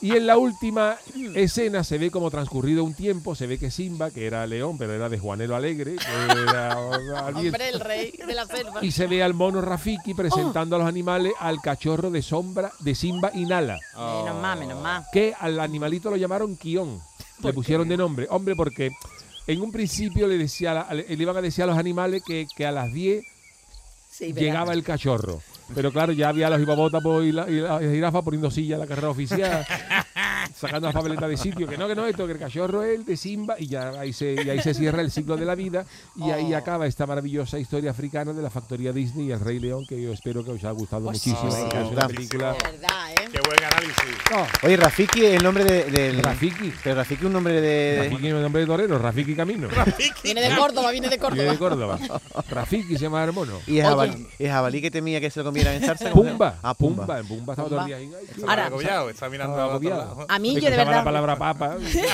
Y 0.00 0.12
en 0.16 0.26
la 0.26 0.36
última 0.36 0.96
escena 1.34 1.84
se 1.84 1.98
ve 1.98 2.10
como 2.10 2.30
transcurrido 2.30 2.84
un 2.84 2.94
tiempo, 2.94 3.34
se 3.34 3.46
ve 3.46 3.58
que 3.58 3.70
Simba, 3.70 4.10
que 4.10 4.26
era 4.26 4.46
león, 4.46 4.76
pero 4.78 4.92
era 4.92 5.08
de 5.08 5.18
Juanelo 5.18 5.56
Alegre, 5.56 5.96
que 5.96 6.42
era 6.42 6.78
Hombre, 7.34 7.68
el 7.68 7.80
rey 7.80 8.12
de 8.26 8.34
la 8.34 8.46
selva. 8.46 8.84
y 8.84 8.90
se 8.90 9.06
ve 9.06 9.22
al 9.22 9.34
mono 9.34 9.60
Rafiki 9.60 10.14
presentando 10.14 10.76
a 10.76 10.80
los 10.80 10.88
animales 10.88 11.32
al 11.40 11.60
cachorro 11.60 12.10
de 12.10 12.22
sombra 12.22 12.72
de 12.80 12.94
Simba 12.94 13.30
y 13.34 13.46
Nala, 13.46 13.78
Menos 13.96 14.40
mal, 14.40 14.58
menos 14.58 14.82
mal. 14.82 15.04
que 15.12 15.34
al 15.38 15.58
animalito 15.60 16.10
lo 16.10 16.16
llamaron 16.16 16.56
Kion. 16.56 17.00
Le 17.48 17.52
pusieron 17.54 17.88
de 17.88 17.96
nombre. 17.96 18.26
Hombre, 18.30 18.54
porque 18.56 18.90
en 19.46 19.60
un 19.60 19.72
principio 19.72 20.26
le 20.28 20.38
decía 20.38 20.70
a 20.70 20.74
la- 20.74 20.94
le 20.94 21.16
le 21.16 21.22
iban 21.22 21.36
a 21.36 21.42
decir 21.42 21.64
a 21.64 21.66
los 21.66 21.76
animales 21.78 22.22
que, 22.26 22.46
que 22.56 22.64
a 22.66 22.72
las 22.72 22.92
10 22.92 23.24
Sí, 24.10 24.32
verá. 24.32 24.46
llegaba 24.46 24.72
el 24.74 24.82
cachorro. 24.84 25.40
Pero 25.74 25.90
claro, 25.90 26.12
ya 26.12 26.28
había 26.28 26.50
los 26.50 26.60
hipopótamos 26.60 27.24
y 27.24 27.32
la, 27.32 27.48
y 27.48 27.54
la 27.60 27.78
jirafa 27.80 28.20
poniendo 28.22 28.50
silla 28.50 28.74
en 28.74 28.80
la 28.80 28.86
carrera 28.86 29.08
oficial, 29.08 29.66
sacando 30.54 30.86
las 30.88 30.94
papeletas 30.94 31.28
de 31.28 31.36
sitio. 31.36 31.66
Que 31.66 31.76
no, 31.76 31.86
que 31.88 31.94
no, 31.94 32.06
esto, 32.06 32.26
que 32.26 32.32
el 32.32 32.38
cachorro 32.38 32.82
es 32.82 32.98
el 32.98 33.04
de 33.04 33.16
Simba 33.16 33.54
y 33.58 33.66
ya 33.66 33.90
ahí 33.98 34.12
se, 34.12 34.34
y 34.34 34.48
ahí 34.50 34.60
se 34.60 34.74
cierra 34.74 35.00
el 35.02 35.10
ciclo 35.10 35.36
de 35.36 35.44
la 35.44 35.54
vida 35.54 35.84
y 36.16 36.30
ahí 36.30 36.52
Oh. 36.52 36.56
acaba 36.56 36.86
esta 36.86 37.06
maravillosa 37.06 37.58
historia 37.58 37.90
africana 37.92 38.32
de 38.32 38.42
la 38.42 38.50
factoría 38.50 38.92
Disney 38.92 39.28
y 39.28 39.32
el 39.32 39.40
Rey 39.40 39.58
León, 39.58 39.84
que 39.88 40.00
yo 40.00 40.12
espero 40.12 40.44
que 40.44 40.50
os 40.50 40.58
haya 40.58 40.70
gustado 40.72 41.02
Oh, 41.08 41.12
muchísimo. 41.12 41.50
sí, 41.50 41.56
sí, 41.70 41.76
es 41.76 41.88
una 41.90 42.08
sí. 42.08 42.14
película... 42.14 42.52
De 42.52 42.58
verdad, 42.70 43.10
¿eh? 43.12 43.28
Qué 43.32 43.40
buen 43.46 43.64
análisis. 43.64 43.94
Oh, 44.34 44.66
Oye, 44.66 44.76
Rafiki 44.76 45.24
es 45.24 45.34
el 45.36 45.42
nombre 45.42 45.64
de, 45.64 45.84
del. 45.84 46.22
Rafiki. 46.22 46.70
Pero 46.84 46.96
Rafiki 46.96 47.20
es 47.22 47.26
un 47.26 47.32
nombre 47.32 47.60
de. 47.62 47.96
Rafiki 48.04 48.26
es 48.26 48.34
el 48.34 48.42
nombre 48.42 48.60
de 48.60 48.66
torero, 48.66 48.98
Rafiki 48.98 49.34
Camino. 49.34 49.68
Viene 50.22 50.40
de 50.42 50.54
Córdoba, 50.56 50.90
viene 50.90 51.08
de 51.08 51.16
Viene 51.16 51.50
de 51.52 51.58
Córdoba. 51.58 51.98
Rafiki 52.50 52.94
se 52.96 53.04
llama 53.04 53.24
el 53.24 53.32
mono. 53.32 53.58
Y 53.66 53.78
es 53.78 53.86
jabalí, 53.86 54.26
es 54.38 54.50
jabalí 54.50 54.82
que 54.82 54.90
temía 54.90 55.18
que 55.20 55.30
se 55.30 55.40
lo 55.40 55.46
comieran 55.46 55.74
en 55.76 55.82
zarza. 55.82 56.10
¿cómo 56.10 56.24
se 56.24 56.28
llama? 56.30 56.38
Pumba. 56.38 56.58
Ah, 56.62 56.74
Pumba. 56.74 57.06
Pumba. 57.06 57.20
En 57.20 57.26
Pumba 57.28 57.52
estaba 57.54 57.68
todo 57.70 57.80
el 57.80 57.86
día 57.86 57.96
ahí. 57.96 58.12
Ahora- 58.46 58.66
agobiado, 58.66 59.08
está 59.10 59.28
mirando 59.30 59.54
a 60.34 60.38
mí, 60.38 60.54
yo 60.54 60.70
de 60.70 60.76
verdad. 60.76 60.96
la 60.96 61.04
palabra 61.04 61.36
papa, 61.36 61.76
se. 61.90 62.02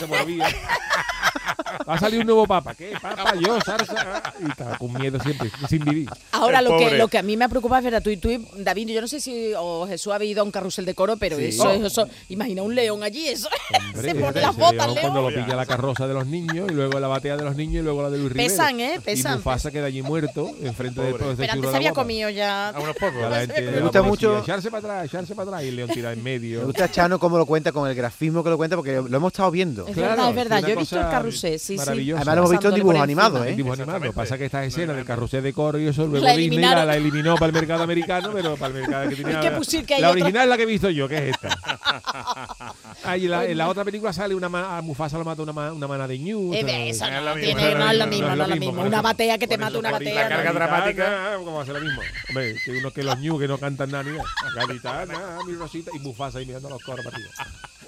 Va 1.88 1.94
a 1.94 1.98
salir 1.98 2.20
un 2.20 2.26
nuevo 2.26 2.46
papa. 2.46 2.74
¿Qué? 2.74 2.92
Papa, 3.00 3.34
yo, 3.40 3.58
zarza. 3.60 4.22
Y 4.44 4.50
está 4.50 4.76
con 4.78 4.92
miedo 4.92 5.18
siempre, 5.20 5.50
sin 5.68 5.84
vivir. 5.84 6.08
Ahora, 6.32 6.62
lo 6.62 6.76
que, 6.78 6.96
lo 6.96 7.08
que 7.08 7.18
a 7.18 7.22
mí 7.22 7.36
me 7.36 7.48
preocupa 7.48 7.78
es 7.78 7.84
ver 7.84 7.94
a 7.96 8.00
tú 8.00 8.10
y 8.10 8.16
tú, 8.16 8.30
David, 8.56 8.88
yo 8.88 9.00
no 9.00 9.08
sé 9.08 9.20
si 9.20 9.52
o 9.56 9.86
Jesús 9.86 10.12
ha 10.12 10.22
ido 10.24 10.40
a 10.42 10.44
un 10.44 10.50
carrusel 10.50 10.84
de 10.84 10.94
coro, 10.94 11.16
pero 11.16 11.36
eso 11.38 11.70
es 11.70 11.82
eso. 11.82 12.08
Imagina 12.28 12.62
un 12.62 12.74
león 12.74 13.02
allí, 13.02 13.28
eso. 13.28 13.48
Hombre, 13.94 14.02
Se 14.10 14.14
pone 14.14 14.40
las 14.40 14.56
botas, 14.56 14.86
león 14.86 14.98
cuando 15.00 15.22
lo 15.22 15.28
pilla 15.28 15.56
la 15.56 15.66
carroza 15.66 16.06
de 16.06 16.14
los 16.14 16.26
niños 16.26 16.68
y 16.70 16.74
luego 16.74 16.98
la 17.00 17.08
batea 17.08 17.36
de 17.36 17.44
los 17.44 17.56
niños 17.56 17.80
y 17.80 17.84
luego 17.84 18.02
la 18.02 18.10
de 18.10 18.18
Luis 18.18 18.32
Rivera. 18.32 18.48
Pesan, 18.50 18.80
¿eh? 18.80 19.00
Pesan, 19.04 19.34
Y 19.34 19.36
Mufasa 19.38 19.70
queda 19.70 19.86
allí 19.86 20.02
muerto 20.02 20.50
enfrente 20.62 21.00
de 21.00 21.12
Pero 21.12 21.18
churro 21.36 21.52
antes 21.52 21.74
había 21.74 21.92
comido 21.92 22.30
ya. 22.30 22.68
A 22.70 22.80
unos 22.80 22.96
pocos. 22.96 23.20
Ya 23.20 23.28
la 23.28 23.40
gente 23.40 23.60
de 23.62 23.70
Me 23.72 23.80
gusta 23.82 24.02
mucho- 24.02 24.38
Echarse 24.38 24.70
para 24.70 24.78
atrás, 24.78 25.04
echarse 25.06 25.34
para 25.34 25.48
atrás 25.50 25.64
y 25.64 25.68
el 25.68 25.76
león 25.76 25.90
tira 25.90 26.12
en 26.12 26.22
Me 26.22 26.30
medio. 26.38 26.64
gusta 26.66 26.90
Chano 26.90 27.18
cómo 27.18 27.38
lo 27.38 27.46
cuenta, 27.46 27.72
con 27.72 27.88
el 27.88 27.94
grafismo 27.94 28.42
que 28.44 28.50
lo 28.50 28.56
cuenta, 28.56 28.76
porque 28.76 28.96
lo 28.96 29.16
hemos 29.16 29.32
estado 29.32 29.50
viendo. 29.50 29.86
Es 29.86 29.94
Claro, 29.94 30.10
verdad, 30.10 30.28
es 30.30 30.34
verdad. 30.36 30.60
Yo 30.62 30.68
he 30.68 30.76
visto 30.76 30.96
el 31.00 31.08
carrusel, 31.08 31.57
sí, 31.58 31.74
sí. 31.74 31.76
maravillosa. 31.76 32.20
Además 32.20 32.34
lo 32.36 32.40
hemos 32.40 32.50
visto 32.52 32.68
en 32.68 32.74
dibujos 32.74 33.00
animados, 33.00 33.46
¿eh? 33.46 33.54
dibujo 33.56 33.72
animado. 33.74 33.96
Exactamente. 33.98 34.14
Pasa 34.16 34.38
que 34.38 34.44
esta 34.46 34.64
escena 34.64 34.92
del 34.94 35.04
carrusel 35.04 35.42
de 35.42 35.52
coro 35.52 35.78
y 35.78 35.86
eso, 35.88 36.06
luego 36.06 36.24
La 36.26 36.32
Disney 36.36 36.58
la, 36.60 36.84
la 36.84 36.96
eliminó 36.96 37.34
para 37.34 37.46
el 37.46 37.52
mercado 37.52 37.82
americano, 37.84 38.30
pero 38.32 38.56
para 38.56 38.74
el 38.74 38.80
mercado 38.82 39.08
que 39.08 39.16
tenía. 39.16 39.40
que 39.40 39.50
pusir 39.52 39.84
que 39.86 39.98
la 40.00 40.10
original 40.10 40.42
es 40.44 40.48
la 40.48 40.56
que 40.56 40.62
he 40.62 40.66
visto 40.66 40.90
yo, 40.90 41.08
que 41.08 41.16
es 41.16 41.34
esta. 41.34 41.58
Ah, 43.04 43.16
y 43.16 43.26
la- 43.28 43.44
en 43.46 43.56
la 43.56 43.68
otra 43.68 43.84
película 43.84 44.12
sale 44.12 44.34
una 44.34 44.48
ma- 44.48 44.76
a 44.76 44.82
Mufasa 44.82 45.16
lo 45.16 45.24
mata 45.24 45.40
una, 45.42 45.52
ma- 45.52 45.72
una 45.72 45.86
mana 45.86 46.06
de 46.06 46.18
ñu. 46.18 46.52
Eh, 46.52 46.62
o 46.62 46.66
sea, 46.66 46.84
eso 46.84 47.10
no 47.10 47.16
es 47.18 47.24
no, 47.24 47.34
tiene- 47.34 47.74
no 47.74 47.90
es 47.90 47.96
lo 47.98 48.04
no 48.04 48.10
mismo, 48.10 48.26
no 48.36 48.42
es 48.42 48.48
lo 48.50 48.56
mismo. 48.56 48.82
Una 48.82 49.00
batea 49.02 49.38
que 49.38 49.46
te 49.46 49.56
mata 49.56 49.78
una 49.78 49.90
batea. 49.92 50.22
la 50.24 50.28
carga 50.28 50.48
no. 50.52 50.58
dramática. 50.58 51.32
¿Cómo 51.38 51.56
va 51.56 51.62
a 51.62 51.66
ser 51.66 51.74
lo 51.76 51.80
mismo? 51.80 52.02
Hombre, 52.28 52.54
que 52.64 52.70
uno 52.72 52.90
que 52.90 53.02
los 53.04 53.18
ñu 53.18 53.38
que 53.38 53.48
no 53.48 53.56
cantan 53.56 53.90
nada 53.90 54.02
ni 54.04 54.10
nada. 54.10 54.24
Gaditana, 54.56 55.38
mi 55.46 55.54
rosita 55.54 55.90
y 55.94 55.98
Mufasa 56.00 56.38
ahí 56.38 56.46
mirando 56.46 56.68
los 56.68 56.82
coros 56.82 57.04
para 57.04 57.16
ti. 57.16 57.22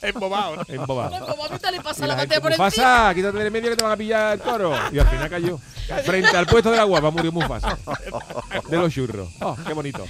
Embobado. 0.02 0.57
¿no? 0.57 0.64
Embobado. 0.69 1.11
Le 1.71 1.80
pasa 1.80 1.99
Y 1.99 2.00
la 2.02 2.07
la 2.09 2.14
batea 2.14 2.21
gente, 2.21 2.40
por 2.40 2.50
encima. 2.52 2.66
Mufasa, 2.66 3.14
quítate 3.14 3.38
del 3.38 3.50
medio 3.50 3.71
que 3.71 3.76
te 3.76 3.85
van 3.85 3.92
a 3.92 3.97
pillar 3.97 4.33
el 4.35 4.40
toro. 4.40 4.75
Y 4.92 4.99
al 4.99 5.09
final 5.09 5.30
cayó. 5.30 5.59
Frente 6.04 6.37
al 6.37 6.47
puesto 6.47 6.71
de 6.71 6.76
la 6.76 6.85
guapa 6.85 7.11
murió 7.11 7.33
Mufasa. 7.33 7.76
De 8.69 8.76
los 8.76 8.92
churros. 8.92 9.28
Oh, 9.40 9.57
qué 9.66 9.73
bonito. 9.73 10.04